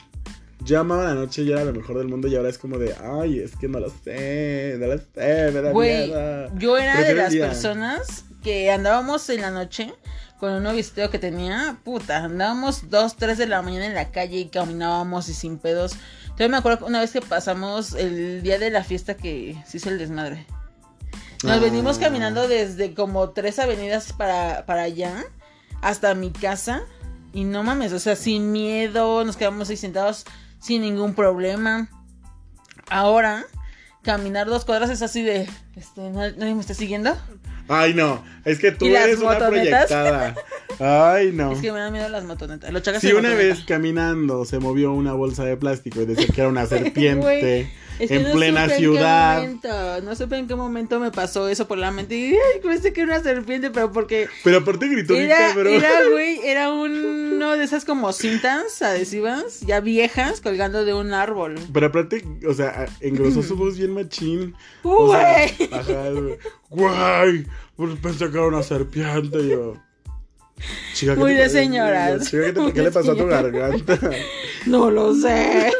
[0.64, 2.94] Yo amaba la noche y era lo mejor del mundo y ahora es como de,
[3.00, 6.10] ay, es que no lo sé, no lo sé, me da Güey,
[6.56, 9.92] yo era de Prefiero las personas que andábamos en la noche
[10.38, 14.38] con un novisteo que tenía, puta, andábamos dos, tres de la mañana en la calle
[14.38, 15.94] y caminábamos y sin pedos.
[16.38, 19.78] Yo me acuerdo que una vez que pasamos el día de la fiesta que se
[19.78, 20.46] hizo el desmadre.
[21.42, 21.58] Nos Ah.
[21.58, 25.24] venimos caminando desde como tres avenidas para, para allá
[25.82, 26.82] hasta mi casa.
[27.32, 30.24] Y no mames, o sea, sin miedo, nos quedamos ahí sentados
[30.60, 31.88] sin ningún problema.
[32.90, 33.44] Ahora,
[34.02, 37.16] caminar dos cuadras es así de, este, ¿no- ¿nadie me está siguiendo?
[37.68, 39.86] Ay, no, es que tú ¿Y las eres una motonetas?
[39.86, 40.34] proyectada.
[40.78, 41.52] Ay, no.
[41.52, 42.70] Es que me dan miedo las motonetas.
[43.00, 43.36] Si una motoneta.
[43.36, 48.08] vez caminando se movió una bolsa de plástico y decía que era una serpiente Es
[48.08, 49.42] que en no plena ciudad.
[49.44, 52.14] En qué momento, no supe en qué momento me pasó eso por la mente.
[52.16, 55.72] Y ay, pensé que era una serpiente, pero porque Pero aparte gritó bien era, cabrón.
[55.74, 61.54] era, güey, era uno de esas como cintas adhesivas, ya viejas, colgando de un árbol.
[61.72, 64.54] Pero aparte, o sea, engrosó su voz bien machín.
[64.82, 65.68] O sea, Güey.
[65.72, 66.10] ajá.
[66.70, 69.48] Güey, pues pensé que era una serpiente.
[69.48, 69.74] yo.
[70.94, 72.30] Chica, ¿qué Muy de señoras.
[72.30, 73.98] Chica, ¿qué, te- le pasó a tu garganta?
[74.64, 75.70] No lo sé.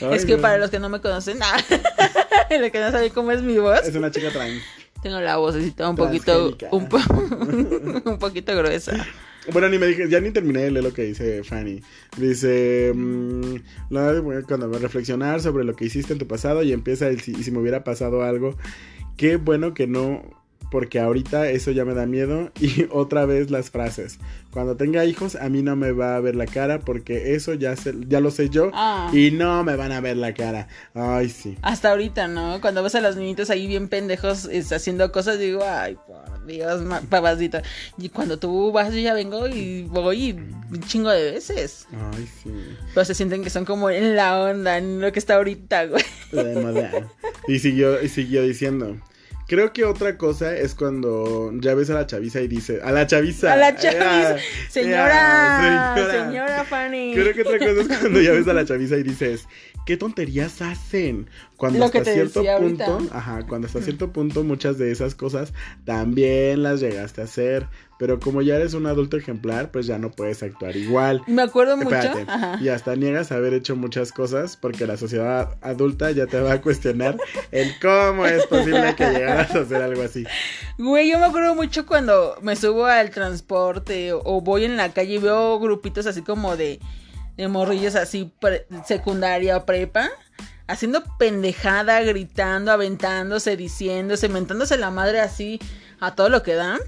[0.00, 1.38] Ay, es que para los que no me conocen,
[2.60, 4.60] los que no saben cómo es mi voz, Es una chica trans.
[5.02, 6.98] tengo la vocecita un poquito, un, po-
[8.10, 8.92] un poquito gruesa.
[9.52, 11.82] Bueno, ni me dije, ya ni terminé de leer lo que dice Fanny.
[12.16, 13.56] Dice, mm,
[14.46, 17.42] cuando me reflexionar sobre lo que hiciste en tu pasado y empieza el si, y
[17.42, 18.56] si me hubiera pasado algo,
[19.16, 20.22] qué bueno que no,
[20.72, 22.50] porque ahorita eso ya me da miedo.
[22.60, 24.18] Y otra vez las frases.
[24.50, 27.76] Cuando tenga hijos, a mí no me va a ver la cara porque eso ya,
[27.76, 29.10] se- ya lo sé yo Ah.
[29.12, 30.68] y no me van a ver la cara.
[30.94, 31.56] Ay, sí.
[31.62, 32.60] Hasta ahorita, ¿no?
[32.60, 36.82] Cuando ves a los niñitos ahí bien pendejos es, haciendo cosas, digo, ay, por Dios,
[37.08, 37.58] papacito.
[37.98, 41.86] Y cuando tú vas, yo ya vengo y voy un chingo de veces.
[42.14, 42.50] Ay, sí.
[42.94, 46.02] Pero se sienten que son como en la onda, en lo que está ahorita, güey.
[46.32, 46.90] La de moda.
[47.48, 48.96] Y siguió, y siguió diciendo.
[49.52, 53.06] Creo que otra cosa es cuando ya ves a la chaviza y dice, a la
[53.06, 53.52] chaviza.
[53.52, 54.38] A la chaviza.
[54.70, 57.12] Señora, ya, señora Fanny.
[57.12, 59.46] Creo que otra cosa es cuando ya ves a la chaviza y dices,
[59.84, 61.28] ¿qué tonterías hacen?
[61.58, 63.18] Cuando Lo hasta cierto punto, ahorita.
[63.18, 65.52] ajá, cuando hasta cierto punto muchas de esas cosas
[65.84, 67.66] también las llegaste a hacer,
[68.02, 71.22] pero como ya eres un adulto ejemplar, pues ya no puedes actuar igual.
[71.28, 71.90] Me acuerdo mucho.
[72.26, 72.58] Ajá.
[72.60, 76.60] y hasta niegas haber hecho muchas cosas porque la sociedad adulta ya te va a
[76.60, 77.16] cuestionar
[77.52, 80.24] el cómo es posible que llegaras a hacer algo así.
[80.78, 84.88] Güey, yo me acuerdo mucho cuando me subo al transporte o, o voy en la
[84.92, 86.80] calle y veo grupitos así como de,
[87.36, 90.10] de morrillos así, pre- secundaria o prepa,
[90.66, 95.60] haciendo pendejada, gritando, aventándose, diciéndose, mentándose la madre así
[96.00, 96.80] a todo lo que dan.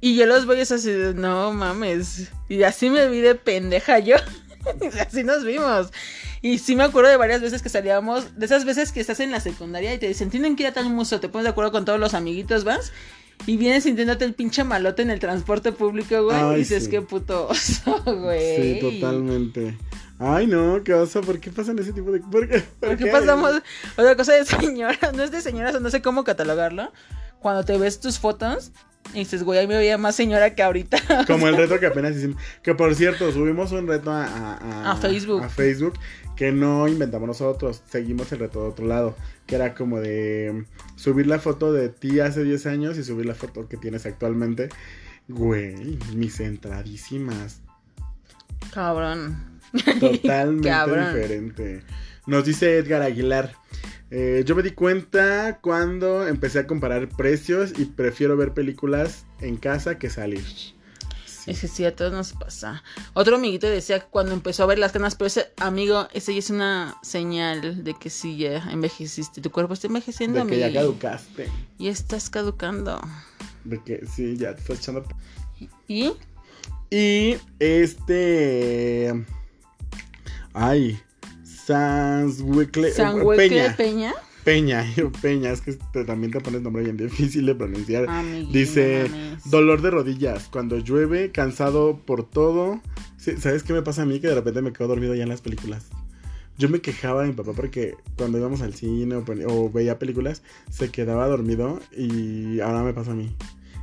[0.00, 2.30] Y yo los voy así de, no mames.
[2.48, 4.16] Y así me vi de pendeja yo.
[5.00, 5.90] así nos vimos.
[6.42, 9.30] Y sí me acuerdo de varias veces que salíamos, de esas veces que estás en
[9.30, 11.72] la secundaria y te dicen, tienen que ir a tal museo, te pones de acuerdo
[11.72, 12.92] con todos los amiguitos, vas.
[13.46, 16.36] Y vienes sintiéndote el pinche malote en el transporte público, güey.
[16.36, 16.90] Ay, y dices, sí.
[16.90, 18.74] qué puto oso, güey.
[18.74, 19.76] Sí, totalmente.
[20.18, 22.20] Ay, no, qué oso, ¿por qué pasan ese tipo de...
[22.20, 23.60] ¿Por qué, ¿Por qué pasamos
[23.96, 25.12] otra cosa de señoras?
[25.14, 26.90] No es de señoras, no sé cómo catalogarlo.
[27.40, 28.72] Cuando te ves tus fotos
[29.14, 30.98] y dices, güey, ahí me veía más señora que ahorita.
[31.26, 32.40] Como el reto que apenas hicimos.
[32.62, 35.42] Que por cierto, subimos un reto a, a- A Facebook.
[35.42, 35.94] A Facebook
[36.36, 37.82] que no inventamos nosotros.
[37.88, 39.16] Seguimos el reto de otro lado.
[39.46, 40.64] Que era como de
[40.96, 44.68] subir la foto de ti hace 10 años y subir la foto que tienes actualmente.
[45.28, 47.60] Güey, mis entradísimas.
[48.72, 49.60] Cabrón.
[50.00, 51.14] Totalmente Cabrón.
[51.14, 51.82] diferente.
[52.26, 53.54] Nos dice Edgar Aguilar.
[54.10, 59.56] eh, yo me di cuenta cuando empecé a comparar precios y prefiero ver películas en
[59.56, 60.44] casa que salir.
[60.44, 60.72] Sí.
[61.46, 62.82] Es que sí, a todos nos pasa.
[63.14, 66.40] Otro amiguito decía que cuando empezó a ver las canas, pero ese amigo, ese ya
[66.40, 69.40] es una señal de que sí, ya envejeciste.
[69.40, 71.48] Tu cuerpo está envejeciendo, De que ya caducaste.
[71.78, 73.00] Y estás caducando.
[73.62, 75.04] De que sí, ya te estás echando.
[75.86, 76.12] ¿Y?
[76.90, 79.24] Y este.
[80.52, 81.00] Ay.
[81.66, 82.92] Sanswickle.
[82.92, 83.76] Sanhueque Peña.
[83.76, 84.14] Peña.
[84.44, 84.84] Peña.
[85.22, 85.50] Peña.
[85.50, 88.08] Es que te- también te pones nombre bien difícil de pronunciar.
[88.08, 92.80] Amiguito, Dice, no dolor de rodillas, cuando llueve, cansado por todo.
[93.18, 94.20] ¿Sabes qué me pasa a mí?
[94.20, 95.86] Que de repente me quedo dormido ya en las películas.
[96.58, 100.90] Yo me quejaba de mi papá porque cuando íbamos al cine o veía películas, se
[100.90, 103.34] quedaba dormido y ahora me pasa a mí.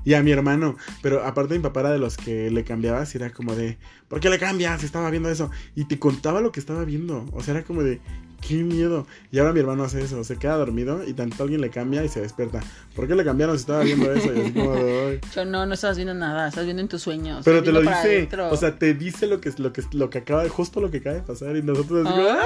[0.06, 3.18] Y a mi hermano, pero aparte mi papá era de los que le cambiabas y
[3.18, 3.78] era como de,
[4.08, 4.84] ¿por qué le cambias?
[4.84, 5.50] Estaba viendo eso.
[5.76, 7.26] Y te contaba lo que estaba viendo.
[7.32, 8.02] O sea, era como de,
[8.48, 9.08] qué miedo.
[9.32, 12.10] Y ahora mi hermano hace eso, se queda dormido y tanto alguien le cambia y
[12.10, 12.62] se despierta.
[12.96, 14.34] ¿Por qué le cambiaron si estaba viendo eso?
[14.34, 15.22] Y así como de.
[15.34, 17.42] Yo no, no estás viendo nada, estás viendo en tus sueños.
[17.46, 18.50] Pero te lo dice, adentro.
[18.50, 21.16] o sea, te dice lo que, lo que, lo que acaba, justo lo que acaba
[21.16, 22.38] de pasar y nosotros como, ¡Ay!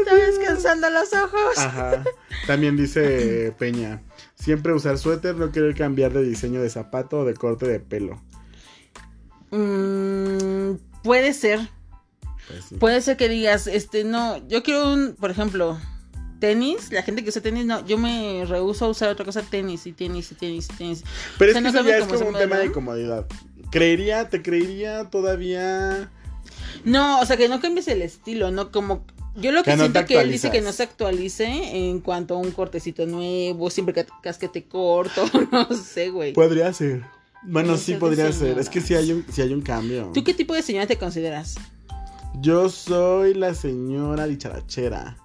[0.00, 1.58] Estás descansando los ojos.
[1.58, 2.02] Ajá.
[2.46, 4.02] También dice Peña,
[4.40, 8.20] siempre usar suéter, no querer cambiar de diseño de zapato o de corte de pelo.
[9.50, 11.60] Mm, puede ser.
[12.48, 12.74] Pues sí.
[12.76, 15.78] Puede ser que digas, este, no, yo quiero un, por ejemplo,
[16.40, 19.86] tenis, la gente que usa tenis, no, yo me rehuso a usar otra cosa, tenis
[19.86, 21.04] y tenis y tenis y tenis.
[21.38, 23.26] Pero o sea, es que no eso ya es como un tema de comodidad.
[23.70, 26.10] Creería, te creería todavía...
[26.84, 29.04] No, o sea, que no cambies el estilo, no como...
[29.40, 32.34] Yo lo que, Que no siento que él dice que no se actualice en cuanto
[32.34, 36.32] a un cortecito nuevo, siempre que casquete corto, no sé, güey.
[36.32, 37.02] Podría ser.
[37.42, 38.58] Bueno, sí podría ser.
[38.58, 40.10] Es que sí hay un, sí hay un cambio.
[40.12, 41.56] ¿Tú qué tipo de señora te consideras?
[42.40, 45.16] Yo soy la señora dicharachera.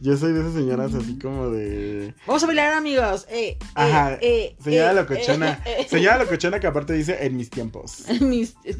[0.00, 2.12] Yo soy de esas señoras así como de.
[2.26, 3.24] Vamos a bailar, amigos.
[3.30, 4.18] Eh, eh, Ajá.
[4.20, 5.62] eh, señora eh, locochona.
[5.64, 5.86] eh, eh.
[5.88, 8.04] Señora locochona que aparte dice en mis tiempos.
[8.08, 8.78] En mis, es,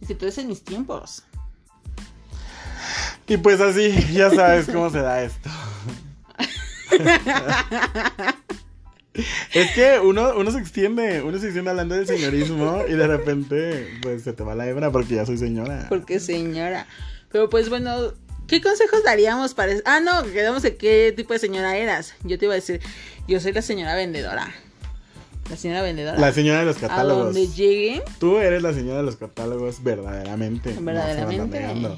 [0.00, 1.24] es que tú eres en mis tiempos.
[3.28, 5.50] Y pues así, ya sabes cómo se da esto.
[9.52, 13.98] Es que uno, uno se extiende, uno se extiende hablando del señorismo y de repente
[14.02, 15.86] pues se te va la hebra porque ya soy señora.
[15.88, 16.86] Porque señora.
[17.32, 18.12] Pero pues bueno,
[18.46, 19.72] ¿qué consejos daríamos para...
[19.86, 22.14] Ah, no, quedamos de qué tipo de señora eras.
[22.24, 22.80] Yo te iba a decir,
[23.26, 24.52] yo soy la señora vendedora.
[25.48, 26.18] La señora vendedora.
[26.18, 27.26] La señora de los a catálogos.
[27.26, 30.74] donde llegue, Tú eres la señora de los catálogos verdaderamente.
[30.74, 31.60] no verdaderamente.
[31.60, 31.96] negando.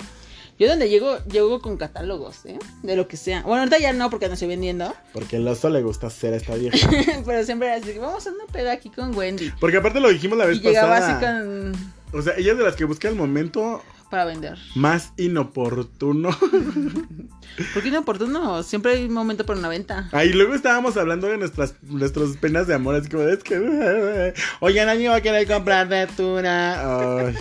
[0.59, 2.59] Yo donde llego, llego con catálogos, ¿eh?
[2.83, 3.43] De lo que sea.
[3.43, 4.93] Bueno, ahorita ya no porque no estoy vendiendo.
[5.13, 6.77] Porque el oso le gusta hacer esta vieja.
[7.27, 9.53] pero siempre era así, vamos a una peda aquí con Wendy.
[9.61, 11.45] Porque aparte lo dijimos la vez Y llegaba así pasada.
[11.45, 11.93] con...
[12.13, 14.59] O sea, ella es de las que busca el momento para vender.
[14.75, 16.31] más inoportuno.
[17.75, 18.63] ¿Por qué inoportuno?
[18.63, 20.09] Siempre hay un momento para una venta.
[20.13, 24.35] Ahí luego estábamos hablando de nuestras, nuestras penas de amor, así como es que.
[24.61, 27.27] Oye, nadie va a querer comprar verdura.
[27.27, 27.37] Ay.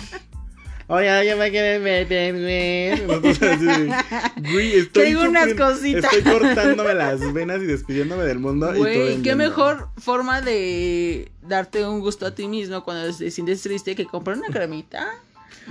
[0.90, 3.06] Oye, va a querer meter, güey.
[4.52, 4.86] Güey.
[4.86, 6.12] Traigo unas cositas.
[6.12, 8.72] Estoy cortándome las venas y despidiéndome del mundo.
[8.74, 13.94] Güey, qué mejor forma de darte un gusto a ti mismo cuando te sientes triste
[13.94, 15.06] que comprar una cremita,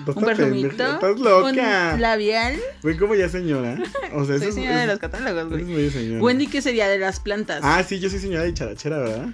[0.06, 1.94] un perfumito, Estás loca.
[1.96, 2.56] un labial.
[2.84, 3.82] Ven como ya señora.
[4.14, 5.64] O sea, eso Soy es- señora de los catálogos, güey.
[5.64, 6.22] muy señora.
[6.24, 7.62] Wendy, ¿qué sería de las plantas?
[7.64, 9.30] Ah, sí, yo soy señora de charachera, ¿verdad?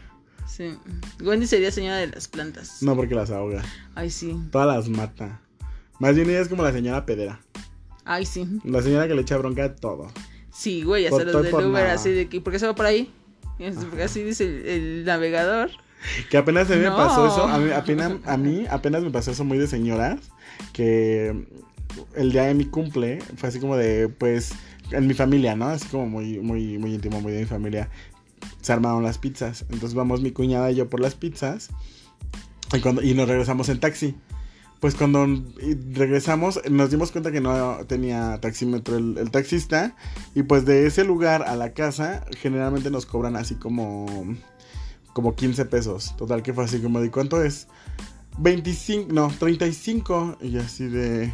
[0.47, 0.77] Sí.
[1.21, 2.81] Wendy sería señora de las plantas.
[2.81, 3.63] No, porque las ahoga.
[3.95, 4.37] Ay, sí.
[4.51, 5.41] Todas las mata.
[5.99, 7.39] Más bien ella es como la señora pedera.
[8.05, 8.47] Ay, sí.
[8.63, 10.07] La señora que le echa bronca a todo.
[10.51, 11.93] Sí, güey, hasta los del Uber, nada.
[11.93, 13.11] así de que, ¿por qué se va por ahí?
[13.57, 15.71] Porque así dice el, el navegador.
[16.29, 17.43] Que apenas a mí me pasó eso.
[17.47, 20.19] A mí, apenas, a mí apenas me pasó eso muy de señoras.
[20.73, 21.45] Que
[22.15, 24.53] el día de mi cumple fue así como de, pues,
[24.91, 25.67] en mi familia, ¿no?
[25.67, 27.89] Así como muy, muy, muy íntimo, muy de mi familia.
[28.61, 29.65] Se armaron las pizzas.
[29.69, 31.69] Entonces vamos mi cuñada y yo por las pizzas.
[32.73, 34.15] Y, cuando, y nos regresamos en taxi.
[34.83, 35.25] Pues cuando
[35.93, 39.95] regresamos nos dimos cuenta que no tenía taxímetro el, taxista.
[40.35, 44.35] Y pues de ese lugar a la casa generalmente nos cobran así como
[45.13, 46.13] como 15 pesos.
[46.17, 47.69] Total que fue así como de cuánto es?
[48.39, 50.39] 25, no, 35.
[50.41, 51.33] Y así de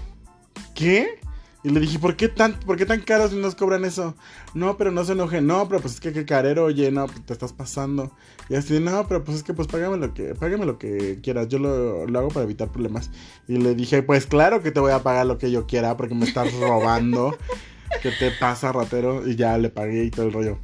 [0.76, 1.20] ¿qué?
[1.62, 4.16] Y le dije, ¿por qué tan, por qué tan caro si nos cobran eso?
[4.54, 7.26] No, pero no se enoje, no, pero pues es que qué carero, oye, no, pues,
[7.26, 8.12] te estás pasando.
[8.48, 11.50] Y así no, pero pues es que pues págame lo que, págame lo que quieras,
[11.50, 13.12] yo lo, lo hago para evitar problemas.
[13.48, 16.16] Y le dije, pues claro que te voy a pagar lo que yo quiera porque
[16.16, 17.38] me estás robando.
[18.02, 19.28] ¿Qué te pasa, ratero?
[19.28, 20.58] Y ya le pagué y todo el rollo.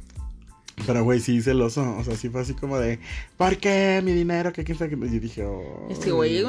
[0.86, 1.96] Pero, güey, sí celoso.
[1.98, 2.98] O sea, sí fue así como de,
[3.36, 4.52] ¿por qué mi dinero?
[4.52, 5.88] ¿Qué quién sabe qué?" Y dije, oh.
[5.90, 6.44] Es que, güey,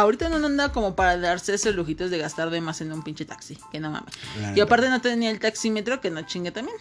[0.00, 3.24] ahorita no anda como para darse esos lujitos de gastar de más en un pinche
[3.24, 3.58] taxi.
[3.72, 4.14] Que no mames.
[4.54, 6.76] Y aparte no tenía el taxímetro, que no chingue también.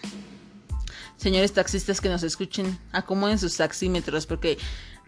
[1.18, 4.58] Señores taxistas que nos escuchen, acomoden sus taxímetros porque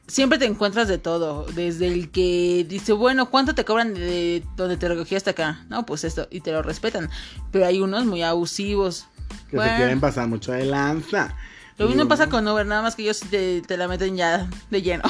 [0.07, 1.45] siempre te encuentras de todo.
[1.53, 5.65] Desde el que dice, bueno, ¿cuánto te cobran de donde te recogí hasta acá?
[5.69, 7.09] No, pues esto, y te lo respetan.
[7.51, 9.05] Pero hay unos muy abusivos.
[9.49, 9.71] Que Bueno.
[9.71, 11.35] se quieren pasar mucho de lanza.
[11.77, 15.03] Lo mismo pasa con Uber, nada más que ellos te la meten ya de lleno.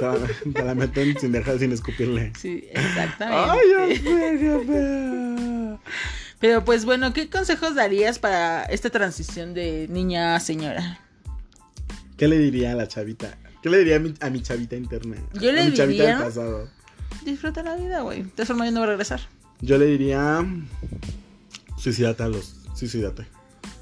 [0.00, 2.32] Te, te la meten sin dejar, sin escupirle.
[2.38, 3.50] Sí, exactamente.
[3.50, 5.80] Ay, qué feo.
[6.38, 11.00] Pero pues bueno, ¿qué consejos darías para esta transición de niña a señora?
[12.16, 13.36] ¿Qué le diría a la chavita?
[13.62, 15.16] ¿Qué le diría a mi, a mi chavita interna?
[15.34, 16.68] Yo a le mi chavita diría- del pasado.
[17.24, 18.22] Disfruta la vida, güey.
[18.22, 19.20] De esa forma yo no voy a regresar.
[19.60, 20.42] Yo le diría.
[21.76, 22.56] Suicidate a los.
[22.74, 23.26] Suicidate.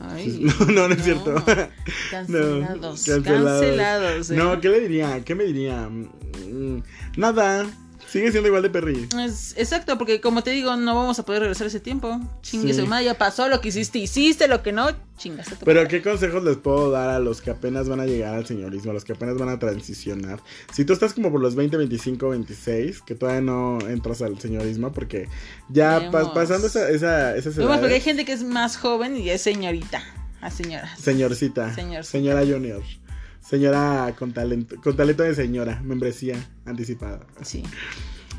[0.01, 1.35] Ay, No, no, no es cierto.
[2.11, 3.09] Cancelados.
[3.09, 4.31] No, cancelados.
[4.31, 4.37] ¿eh?
[4.37, 5.25] No, ¿qué le diría?
[5.25, 5.89] ¿Qué me diría?
[5.89, 6.83] Mm,
[7.17, 7.67] Nada.
[8.11, 9.07] Sigue siendo igual de perri.
[9.23, 12.19] Es- exacto, porque como te digo, no vamos a poder regresar ese tiempo.
[12.43, 12.81] Chingue Sí.
[12.81, 14.89] su madre, ya pasó lo que hiciste, hiciste lo que no,
[15.19, 15.89] chingaste tu Pero madre.
[15.89, 18.95] ¿qué consejos les puedo dar a los que apenas van a llegar al señorismo, a
[18.95, 20.41] los que apenas van a transicionar?
[20.73, 24.93] Si tú estás como por los 20, 25, 26, que todavía no entras al señorismo,
[24.93, 25.29] porque
[25.69, 29.29] ya pasando esa, esa, esas Vemos porque hay edades, gente que es más joven y
[29.29, 30.03] es señorita.
[30.41, 31.01] A señoras.
[31.01, 32.05] señorcita, Señorcita.
[32.05, 32.81] señora junior,
[33.49, 36.37] señora con talento, con talento de señora, membresía
[36.67, 37.27] anticipada.
[37.43, 37.63] Sí.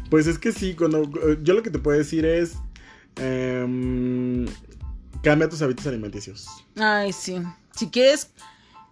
[0.10, 1.10] Pues es que sí, cuando
[1.42, 2.56] yo lo que te puedo decir es
[3.16, 4.46] em,
[5.24, 6.48] cambia tus hábitos alimenticios.
[6.78, 7.42] Ay, sí.
[7.76, 8.32] Si quieres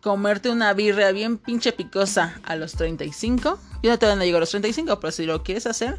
[0.01, 4.41] comerte una birria bien pinche picosa a los 35, yo no todavía no llego a
[4.41, 5.95] los 35, pero si lo quieres hacer,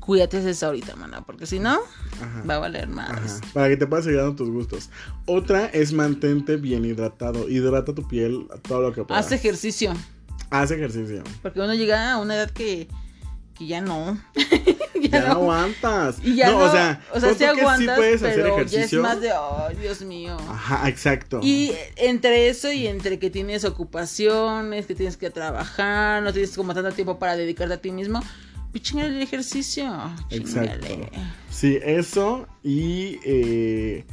[0.00, 1.78] cuídate desde ahorita, mana, porque si no,
[2.20, 2.42] Ajá.
[2.48, 3.40] va a valer más.
[3.52, 4.90] Para que te puedas seguir dando tus gustos.
[5.26, 7.48] Otra es mantente bien hidratado.
[7.48, 9.26] Hidrata tu piel todo lo que puedas.
[9.26, 9.92] Haz ejercicio,
[10.50, 11.22] Haz ejercicio.
[11.42, 12.88] porque uno llega a una edad que,
[13.54, 14.18] que ya no.
[15.08, 16.18] Ya, no aguantas.
[16.22, 19.20] Y ya no, no, o sea, o sea, sí aguantas, hacer pero ya es más
[19.20, 20.36] de, oh, Dios mío.
[20.48, 21.40] Ajá, exacto.
[21.42, 26.74] Y entre eso y entre que tienes ocupaciones, que tienes que trabajar, no tienes como
[26.74, 28.22] tanto tiempo para dedicarte a ti mismo,
[28.70, 29.84] pues chingale el ejercicio.
[30.30, 30.86] Exacto.
[30.86, 31.10] Chingale.
[31.50, 34.04] Sí, eso y eh,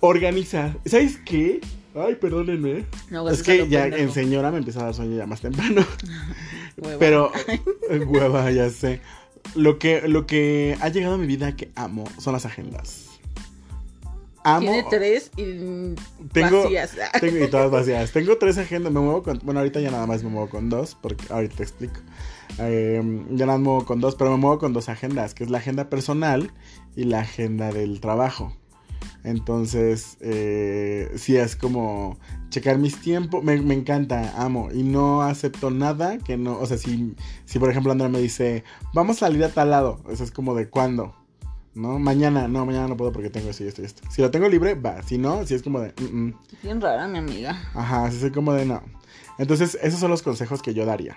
[0.00, 0.76] organizar.
[0.84, 1.60] ¿Sabes qué?
[1.94, 2.84] Ay, perdónenme.
[3.10, 4.02] No, es que ya pendejo.
[4.04, 5.84] en señora me empieza a dar sueño ya más temprano.
[6.76, 6.98] Hueva.
[6.98, 7.32] Pero,
[7.90, 9.00] eh, hueva, ya sé.
[9.56, 13.06] Lo que, lo que ha llegado a mi vida que amo son las agendas.
[14.44, 14.60] Amo.
[14.70, 15.44] Tiene tres y
[16.32, 16.92] Tengo- vacías.
[17.20, 18.12] Tengo, y todas vacías.
[18.12, 18.92] Tengo tres agendas.
[18.92, 19.40] Me muevo con.
[19.42, 20.96] Bueno, ahorita ya nada más me muevo con dos.
[21.00, 22.00] Porque ahorita te explico.
[22.58, 24.14] Eh, más me muevo con dos.
[24.16, 25.34] Pero me muevo con dos agendas.
[25.34, 26.50] Que es la agenda personal
[26.96, 28.52] y la agenda del trabajo.
[29.24, 32.18] Entonces, eh, sí es como
[32.50, 33.42] checar mis tiempos.
[33.44, 34.68] Me, me encanta, amo.
[34.72, 36.58] Y no acepto nada que no.
[36.58, 40.00] O sea, si, si por ejemplo Andrea me dice, vamos a salir a tal lado.
[40.10, 41.14] Eso es como de cuándo.
[41.74, 41.98] ¿No?
[41.98, 44.02] Mañana, no, mañana no puedo porque tengo esto y esto y esto.
[44.10, 45.02] Si lo tengo libre, va.
[45.02, 45.92] Si no, si es como de.
[46.00, 46.34] "Mm, mm".
[46.62, 47.56] Bien rara, mi amiga.
[47.74, 48.82] Ajá, sí soy como de no.
[49.38, 51.16] Entonces, esos son los consejos que yo daría.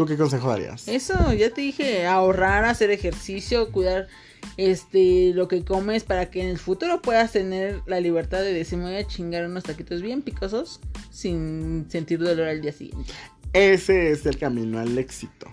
[0.00, 0.88] ¿Tú qué consejo darías?
[0.88, 4.08] Eso, ya te dije, ahorrar, hacer ejercicio, cuidar
[4.56, 8.78] este lo que comes para que en el futuro puedas tener la libertad de decir
[8.78, 10.80] voy a chingar unos taquitos bien picosos
[11.10, 13.12] sin sentir dolor al día siguiente.
[13.52, 15.50] Ese es el camino al éxito.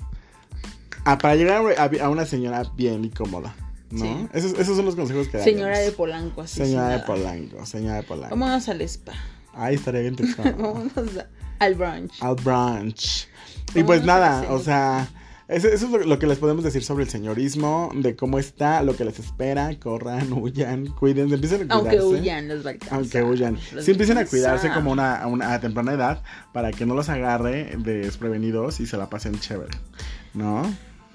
[1.04, 3.54] Ah, para llegar a, a una señora bien y cómoda,
[3.92, 4.02] ¿no?
[4.02, 4.28] Sí.
[4.32, 5.60] Esos, esos son los consejos que daríamos.
[5.60, 6.56] Señora de Polanco, así.
[6.64, 7.00] Señora de.
[7.00, 8.30] Polanco, señora de Polanco.
[8.30, 9.12] Vámonos al spa.
[9.58, 11.28] Ahí estaría bien tu Vámonos a-
[11.60, 12.22] al brunch.
[12.22, 13.28] Al brunch.
[13.76, 15.08] Y pues nada, o sea,
[15.48, 18.96] eso, eso es lo, que les podemos decir sobre el señorismo, de cómo está, lo
[18.96, 21.98] que les espera, corran, huyan, cuídense, empiecen a cuidarse.
[21.98, 22.98] Aunque huyan, los va a alcanzar.
[22.98, 23.58] Aunque huyan.
[23.82, 26.22] Sí empiecen a cuidarse como una, a una a temprana edad
[26.54, 29.78] para que no los agarre desprevenidos y se la pasen chévere,
[30.34, 30.64] ¿no?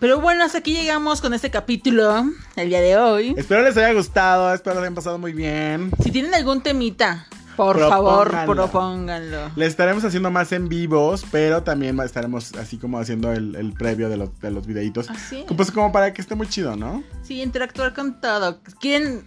[0.01, 2.25] Pero bueno, hasta aquí llegamos con este capítulo
[2.57, 3.35] el día de hoy.
[3.37, 5.93] Espero les haya gustado, espero les hayan pasado muy bien.
[6.03, 9.51] Si tienen algún temita, por favor, Propónganlo.
[9.57, 14.09] Les estaremos haciendo más en vivos, pero también estaremos así como haciendo el, el previo
[14.09, 15.11] de los, de los videitos.
[15.11, 15.45] Así.
[15.57, 17.03] Pues como para que esté muy chido, ¿no?
[17.23, 18.61] Sí, interactuar con todo.
[18.81, 19.25] ¿Quieren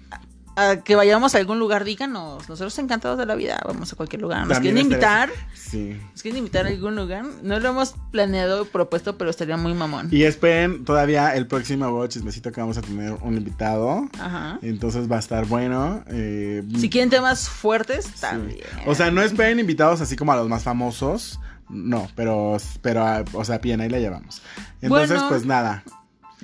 [0.56, 1.84] a que vayamos a algún lugar?
[1.84, 2.48] Díganos.
[2.50, 3.60] Nosotros encantados de la vida.
[3.66, 4.40] Vamos a cualquier lugar.
[4.48, 5.30] ¿Nos También quieren invitar?
[5.54, 6.00] Sí.
[6.12, 7.26] ¿Nos quieren invitar a algún lugar?
[7.44, 10.08] No lo hemos planeado propuesto, pero estaría muy mamón.
[10.12, 14.08] Y esperen todavía el próximo chismecito que vamos a tener un invitado.
[14.20, 14.60] Ajá.
[14.62, 16.04] Entonces va a estar bueno.
[16.08, 18.12] eh, Si quieren temas fuertes, sí.
[18.22, 18.62] también.
[18.86, 21.40] O sea, no esperen invitados así como a los más famosos.
[21.68, 23.04] No, pero, pero
[23.34, 24.42] o sea, bien, ahí la llevamos.
[24.82, 25.30] Entonces, Bueno.
[25.30, 25.84] pues nada.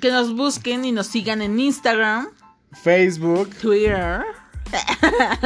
[0.00, 2.26] Que nos busquen y nos sigan en Instagram,
[2.72, 4.22] Facebook Twitter,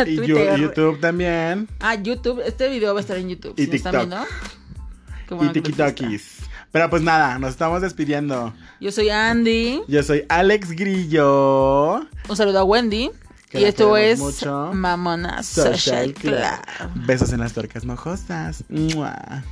[0.06, 0.58] y Twitter.
[0.58, 1.68] YouTube también.
[1.80, 2.40] Ah, YouTube.
[2.44, 3.54] Este video va a estar en YouTube.
[3.56, 4.26] Y si están TikTok.
[5.28, 5.58] viendo.
[5.58, 5.62] Y.
[5.62, 6.36] TikTokis.
[6.72, 8.52] Pero pues nada, nos estamos despidiendo.
[8.80, 9.82] Yo soy Andy.
[9.88, 12.06] Yo soy Alex Grillo.
[12.28, 13.10] Un saludo a Wendy.
[13.48, 14.72] Que y esto es mucho.
[14.74, 16.34] Mamona Social, Social Club.
[16.34, 17.06] Club.
[17.06, 18.64] Besos en las tuercas mojosas.
[18.68, 19.44] Mua.